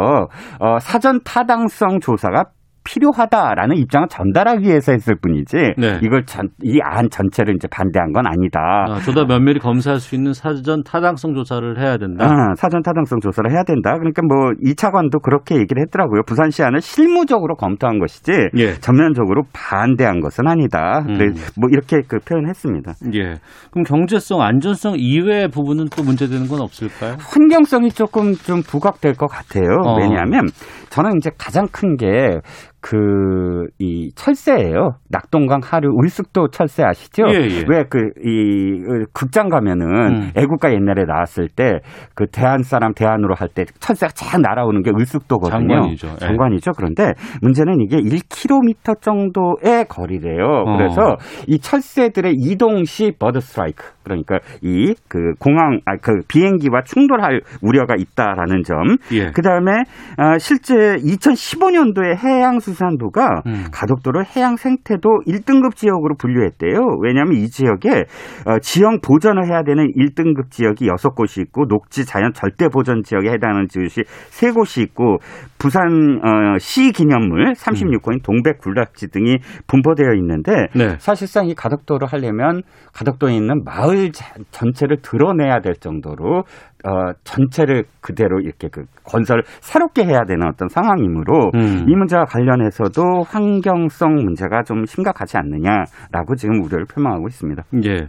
어, 0.59 0.79
사전 0.79 1.19
타당성 1.25 1.99
조사가 1.99 2.45
필요하다라는 2.85 3.77
입장을 3.77 4.07
전달하기 4.09 4.63
위해서 4.67 4.91
했을 4.93 5.15
뿐이지 5.21 5.55
네. 5.77 5.99
이걸 6.03 6.23
이 6.63 6.79
안 6.81 7.09
전체를 7.09 7.55
이제 7.55 7.67
반대한 7.67 8.13
건 8.13 8.25
아니다. 8.27 8.85
아, 8.87 8.99
저다 8.99 9.25
면밀히 9.25 9.59
검사할 9.59 9.99
수 9.99 10.15
있는 10.15 10.33
사전 10.33 10.83
타당성 10.83 11.33
조사를 11.33 11.79
해야 11.81 11.97
된다. 11.97 12.25
아, 12.25 12.53
사전 12.55 12.81
타당성 12.83 13.19
조사를 13.19 13.51
해야 13.51 13.63
된다. 13.63 13.93
그러니까 13.97 14.21
뭐 14.21 14.51
이 14.63 14.75
차관도 14.75 15.19
그렇게 15.19 15.55
얘기를 15.55 15.81
했더라고요. 15.81 16.21
부산시안을 16.27 16.81
실무적으로 16.81 17.55
검토한 17.55 17.99
것이지 17.99 18.31
예. 18.57 18.73
전면적으로 18.75 19.43
반대한 19.53 20.19
것은 20.21 20.47
아니다. 20.47 21.03
음. 21.09 21.17
뭐 21.59 21.69
이렇게 21.71 22.01
그 22.07 22.17
표현했습니다. 22.19 22.93
예. 23.15 23.35
그럼 23.71 23.83
경제성, 23.83 24.41
안전성 24.41 24.95
이외의 24.97 25.49
부분은 25.49 25.87
또 25.95 26.03
문제되는 26.03 26.47
건 26.47 26.61
없을까요? 26.61 27.17
환경성이 27.19 27.89
조금 27.89 28.33
좀 28.33 28.61
부각될 28.61 29.13
것 29.13 29.27
같아요. 29.27 29.79
어. 29.83 29.97
왜냐하면 29.99 30.47
저는 30.89 31.17
이제 31.17 31.31
가장 31.37 31.67
큰게 31.71 32.39
그, 32.87 33.65
이 33.79 34.11
철새예요. 34.13 34.97
낙동강 35.09 35.59
하류 35.63 35.89
울숙도 35.91 36.49
철새 36.49 36.83
아시죠? 36.83 37.23
예, 37.29 37.33
예. 37.33 37.63
왜 37.67 37.83
그, 37.89 38.11
이, 38.23 38.83
극장 39.11 39.49
가면은 39.49 39.87
음. 39.87 40.31
애국가 40.35 40.71
옛날에 40.71 41.03
나왔을 41.07 41.47
때 41.49 41.79
그 42.13 42.27
대한 42.31 42.61
사람 42.61 42.93
대한으로 42.93 43.33
할 43.35 43.47
때 43.49 43.65
철새가 43.79 44.11
쫙 44.13 44.39
날아오는 44.39 44.83
게 44.83 44.91
울숙도거든요. 44.93 45.67
장관이죠. 45.67 46.07
예. 46.07 46.15
장관이죠. 46.17 46.71
그런데 46.77 47.13
문제는 47.41 47.81
이게 47.81 47.97
1km 47.97 49.01
정도의 49.01 49.85
거리래요. 49.89 50.43
어. 50.45 50.77
그래서 50.77 51.15
이 51.47 51.57
철새들의 51.59 52.33
이동 52.37 52.83
시 52.83 53.11
버드 53.17 53.39
스트라이크 53.39 53.83
그러니까 54.03 54.39
이 54.61 54.93
그 55.07 55.33
공항 55.39 55.79
아 55.85 55.95
그 56.01 56.11
비행기와 56.27 56.81
충돌할 56.85 57.41
우려가 57.63 57.95
있다라는 57.97 58.61
점. 58.63 58.97
예. 59.13 59.31
그다음에 59.31 59.71
아, 60.17 60.37
실제 60.37 60.75
2015년도에 60.75 62.17
해양 62.23 62.59
수 62.59 62.74
산부가 62.75 63.41
음. 63.47 63.65
가덕도를 63.71 64.23
해양 64.35 64.55
생태도 64.57 65.21
1등급 65.27 65.75
지역으로 65.75 66.15
분류했대요. 66.19 66.79
왜냐하면 67.01 67.33
이 67.37 67.47
지역에 67.49 67.89
어, 68.45 68.59
지형 68.61 68.99
보전을 69.01 69.47
해야 69.47 69.63
되는 69.63 69.87
1등급 69.97 70.51
지역이 70.51 70.85
6곳이 70.87 71.41
있고 71.47 71.65
녹지 71.67 72.05
자연 72.05 72.31
절대 72.33 72.67
보전 72.67 73.01
지역에 73.03 73.29
해당하는 73.31 73.67
지역이 73.67 74.03
3곳이 74.29 74.83
있고 74.83 75.17
부산 75.57 76.19
어, 76.23 76.57
시 76.59 76.91
기념물 76.91 77.53
36호인 77.53 78.21
동백 78.23 78.59
굴락지 78.59 79.09
등이 79.09 79.37
분포되어 79.67 80.13
있는데 80.17 80.67
네. 80.75 80.95
사실상 80.99 81.47
이 81.47 81.55
가덕도를 81.55 82.07
하려면 82.07 82.61
가덕도에 82.93 83.33
있는 83.33 83.63
마을 83.63 84.11
자- 84.11 84.35
전체를 84.51 84.97
드러내야 85.01 85.61
될 85.61 85.73
정도로 85.75 86.43
어, 86.85 87.13
전체를 87.23 87.85
그대로 87.99 88.39
이렇게 88.39 88.67
그 88.69 88.85
건설 89.03 89.41
새롭게 89.59 90.05
해야 90.05 90.23
되는 90.23 90.47
어떤 90.47 90.69
상황이므로 90.69 91.51
음. 91.55 91.85
이 91.89 91.95
문제와 91.95 92.25
관련해서도 92.25 93.23
환경성 93.23 94.13
문제가 94.15 94.61
좀 94.63 94.85
심각하지 94.85 95.37
않느냐라고 95.37 96.35
지금 96.37 96.61
우려를 96.63 96.85
표명하고 96.85 97.27
있습니다. 97.27 97.63
예. 97.85 98.07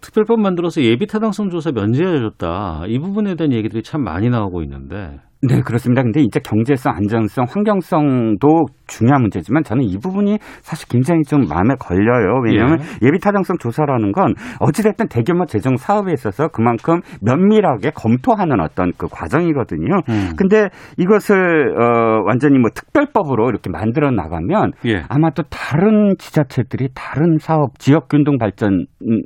특별법 0.00 0.40
만들어서 0.40 0.82
예비 0.82 1.06
타당성 1.06 1.50
조사 1.50 1.72
면제해줬다. 1.72 2.84
이 2.86 2.98
부분에 2.98 3.34
대한 3.34 3.52
얘기들이 3.52 3.82
참 3.82 4.02
많이 4.02 4.28
나오고 4.30 4.62
있는데. 4.62 5.18
네, 5.42 5.60
그렇습니다. 5.62 6.02
근데 6.02 6.20
이제 6.20 6.38
경제성, 6.40 6.94
안전성, 6.94 7.46
환경성도 7.48 8.66
중요한 8.90 9.22
문제지만 9.22 9.62
저는 9.62 9.84
이 9.84 9.96
부분이 9.98 10.38
사실 10.60 10.88
굉장히 10.88 11.22
좀 11.22 11.46
마음에 11.48 11.74
걸려요. 11.78 12.40
왜냐하면 12.44 12.80
예. 13.02 13.10
비 13.10 13.18
타당성 13.18 13.56
조사라는 13.58 14.12
건 14.12 14.34
어찌됐든 14.58 15.08
대규모 15.08 15.46
재정 15.46 15.76
사업에 15.76 16.12
있어서 16.12 16.48
그만큼 16.48 17.00
면밀하게 17.22 17.92
검토하는 17.94 18.60
어떤 18.60 18.92
그 18.98 19.06
과정이거든요. 19.10 20.00
음. 20.08 20.30
근데 20.36 20.68
이것을 20.98 21.80
어 21.80 22.22
완전히 22.26 22.58
뭐 22.58 22.70
특별법으로 22.74 23.48
이렇게 23.48 23.70
만들어 23.70 24.10
나가면 24.10 24.72
예. 24.86 25.02
아마 25.08 25.30
또 25.30 25.42
다른 25.50 26.14
지자체들이 26.18 26.88
다른 26.94 27.38
사업 27.38 27.78
지역 27.78 28.08
균등 28.08 28.38
발전 28.38 28.86
음, 29.02 29.22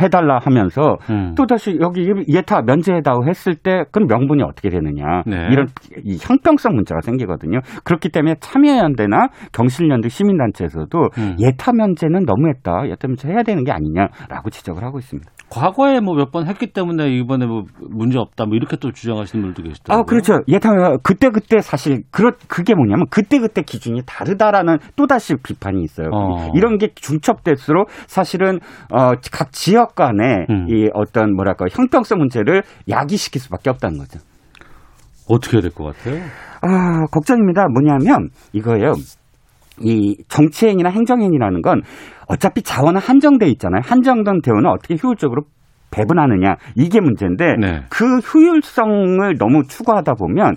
해달라 0.00 0.38
하면서 0.38 0.96
음. 1.10 1.34
또 1.36 1.46
다시 1.46 1.78
여기 1.80 2.10
예타 2.28 2.62
면제해다오 2.62 3.26
했을 3.26 3.54
때 3.54 3.84
그럼 3.92 4.06
명분이 4.08 4.42
어떻게 4.42 4.68
되느냐 4.68 5.22
네. 5.26 5.48
이런 5.50 5.66
이 6.04 6.18
형평성 6.20 6.74
문제가 6.74 7.00
생기거든요. 7.00 7.60
그렇기 7.84 8.10
때문에 8.10 8.36
참여연대 8.40 8.99
나 9.06 9.28
경실연대 9.52 10.08
시민단체에서도 10.08 10.98
음. 11.18 11.36
예타 11.40 11.72
면제는 11.72 12.24
너무했다. 12.24 12.88
예타 12.88 13.08
면제 13.08 13.28
해야 13.28 13.42
되는 13.42 13.64
게 13.64 13.72
아니냐라고 13.72 14.50
지적을 14.50 14.82
하고 14.84 14.98
있습니다. 14.98 15.30
과거에 15.50 15.98
뭐 16.00 16.14
몇 16.14 16.30
번 16.30 16.46
했기 16.46 16.68
때문에 16.72 17.08
이번에 17.08 17.44
뭐 17.46 17.64
문제 17.90 18.18
없다. 18.18 18.46
뭐 18.46 18.54
이렇게 18.54 18.76
또 18.76 18.92
주장하시는 18.92 19.42
분들도 19.44 19.68
계시더라고요. 19.68 20.00
아, 20.00 20.04
그렇죠. 20.04 20.40
예타 20.46 20.70
그때 21.02 21.28
그때 21.30 21.60
사실 21.60 22.02
그렇 22.12 22.32
그게 22.46 22.74
뭐냐면 22.74 23.06
그때 23.10 23.40
그때 23.40 23.62
기준이 23.62 24.02
다르다라는 24.06 24.78
또 24.94 25.06
다시 25.08 25.34
비판이 25.42 25.82
있어요. 25.82 26.08
어. 26.12 26.52
이런 26.54 26.78
게 26.78 26.90
중첩될수록 26.94 27.88
사실은 28.06 28.60
어, 28.92 29.12
각 29.32 29.50
지역 29.52 29.96
간의 29.96 30.46
음. 30.50 30.66
이 30.68 30.88
어떤 30.94 31.34
뭐랄까 31.34 31.66
형평성 31.70 32.18
문제를 32.18 32.62
야기시킬 32.88 33.40
수밖에 33.40 33.70
없다는 33.70 33.98
거죠. 33.98 34.20
어떻게 35.30 35.56
해야 35.56 35.62
될 35.62 35.70
것 35.72 35.84
같아요? 35.96 36.20
아, 36.62 37.06
걱정입니다. 37.10 37.66
뭐냐면 37.68 38.28
이거예요. 38.52 38.92
이 39.82 40.16
정치행위나 40.28 40.90
행정행위라는 40.90 41.62
건 41.62 41.82
어차피 42.28 42.62
자원은 42.62 43.00
한정돼 43.00 43.48
있잖아요. 43.52 43.80
한정된 43.84 44.40
대우는 44.42 44.66
어떻게 44.66 44.96
효율적으로 45.02 45.42
배분하느냐 45.90 46.56
이게 46.76 47.00
문제인데 47.00 47.56
네. 47.58 47.82
그 47.90 48.18
효율성을 48.18 49.36
너무 49.38 49.62
추구하다 49.66 50.14
보면 50.14 50.54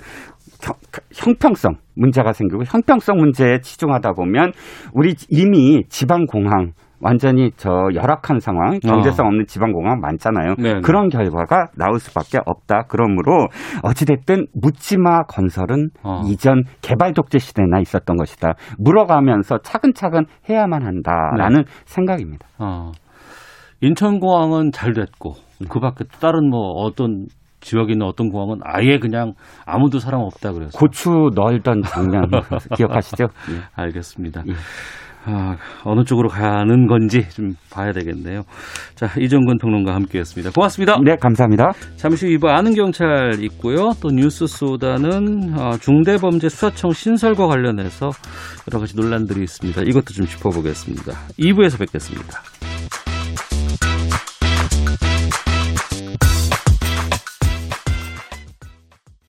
형- 0.61 0.75
형평성 1.13 1.75
문제가 1.95 2.33
생기고 2.33 2.63
형평성 2.65 3.17
문제에 3.17 3.59
치중하다 3.61 4.11
보면 4.13 4.51
우리 4.93 5.15
이미 5.29 5.83
지방 5.89 6.25
공항 6.25 6.71
완전히 7.03 7.51
저 7.57 7.69
열악한 7.93 8.39
상황, 8.39 8.79
경제성 8.79 9.27
없는 9.27 9.45
지방 9.47 9.71
공항 9.73 9.99
많잖아요. 9.99 10.51
어. 10.51 10.55
네네. 10.57 10.81
그런 10.81 11.09
결과가 11.09 11.67
나올 11.77 11.99
수밖에 11.99 12.39
없다. 12.45 12.85
그러므로 12.87 13.47
어찌됐든 13.83 14.47
묻지마 14.53 15.23
건설은 15.23 15.89
어. 16.03 16.21
이전 16.25 16.63
개발 16.81 17.13
독재 17.13 17.39
시대나 17.39 17.79
있었던 17.81 18.15
것이다. 18.15 18.53
물어가면서 18.79 19.59
차근차근 19.59 20.25
해야만 20.49 20.85
한다라는 20.85 21.63
네. 21.63 21.71
생각입니다. 21.85 22.47
어. 22.57 22.91
인천공항은 23.81 24.71
잘 24.71 24.93
됐고 24.93 25.33
그 25.69 25.79
밖에 25.79 26.05
또 26.05 26.19
다른 26.19 26.49
뭐 26.49 26.59
어떤 26.83 27.25
지역에 27.59 27.93
있는 27.93 28.05
어떤 28.07 28.29
공항은 28.29 28.59
아예 28.63 28.97
그냥 28.97 29.33
아무도 29.65 29.99
사람 29.99 30.21
없다 30.21 30.51
그래서 30.53 30.77
고추 30.77 31.31
널던 31.35 31.81
장면 31.83 32.29
기억하시죠? 32.75 33.25
예. 33.51 33.61
알겠습니다. 33.75 34.43
예. 34.47 34.53
아, 35.25 35.55
어느 35.83 36.03
쪽으로 36.03 36.29
가는 36.29 36.87
건지 36.87 37.27
좀 37.29 37.53
봐야 37.71 37.91
되겠네요. 37.91 38.43
자, 38.95 39.07
이정근 39.17 39.57
평론가 39.57 39.93
함께 39.93 40.19
했습니다. 40.19 40.51
고맙습니다. 40.51 40.97
네, 41.03 41.15
감사합니다. 41.15 41.71
잠시 41.95 42.27
후 42.27 42.37
2부 42.37 42.47
아는 42.47 42.73
경찰 42.73 43.41
있고요. 43.43 43.91
또 44.01 44.09
뉴스 44.09 44.47
소다는 44.47 45.57
어, 45.57 45.77
중대범죄수사청 45.77 46.91
신설과 46.91 47.47
관련해서 47.47 48.11
여러 48.71 48.79
가지 48.79 48.95
논란들이 48.95 49.41
있습니다. 49.43 49.81
이것도 49.83 50.13
좀 50.13 50.25
짚어보겠습니다. 50.25 51.13
2부에서 51.39 51.79
뵙겠습니다. 51.79 52.72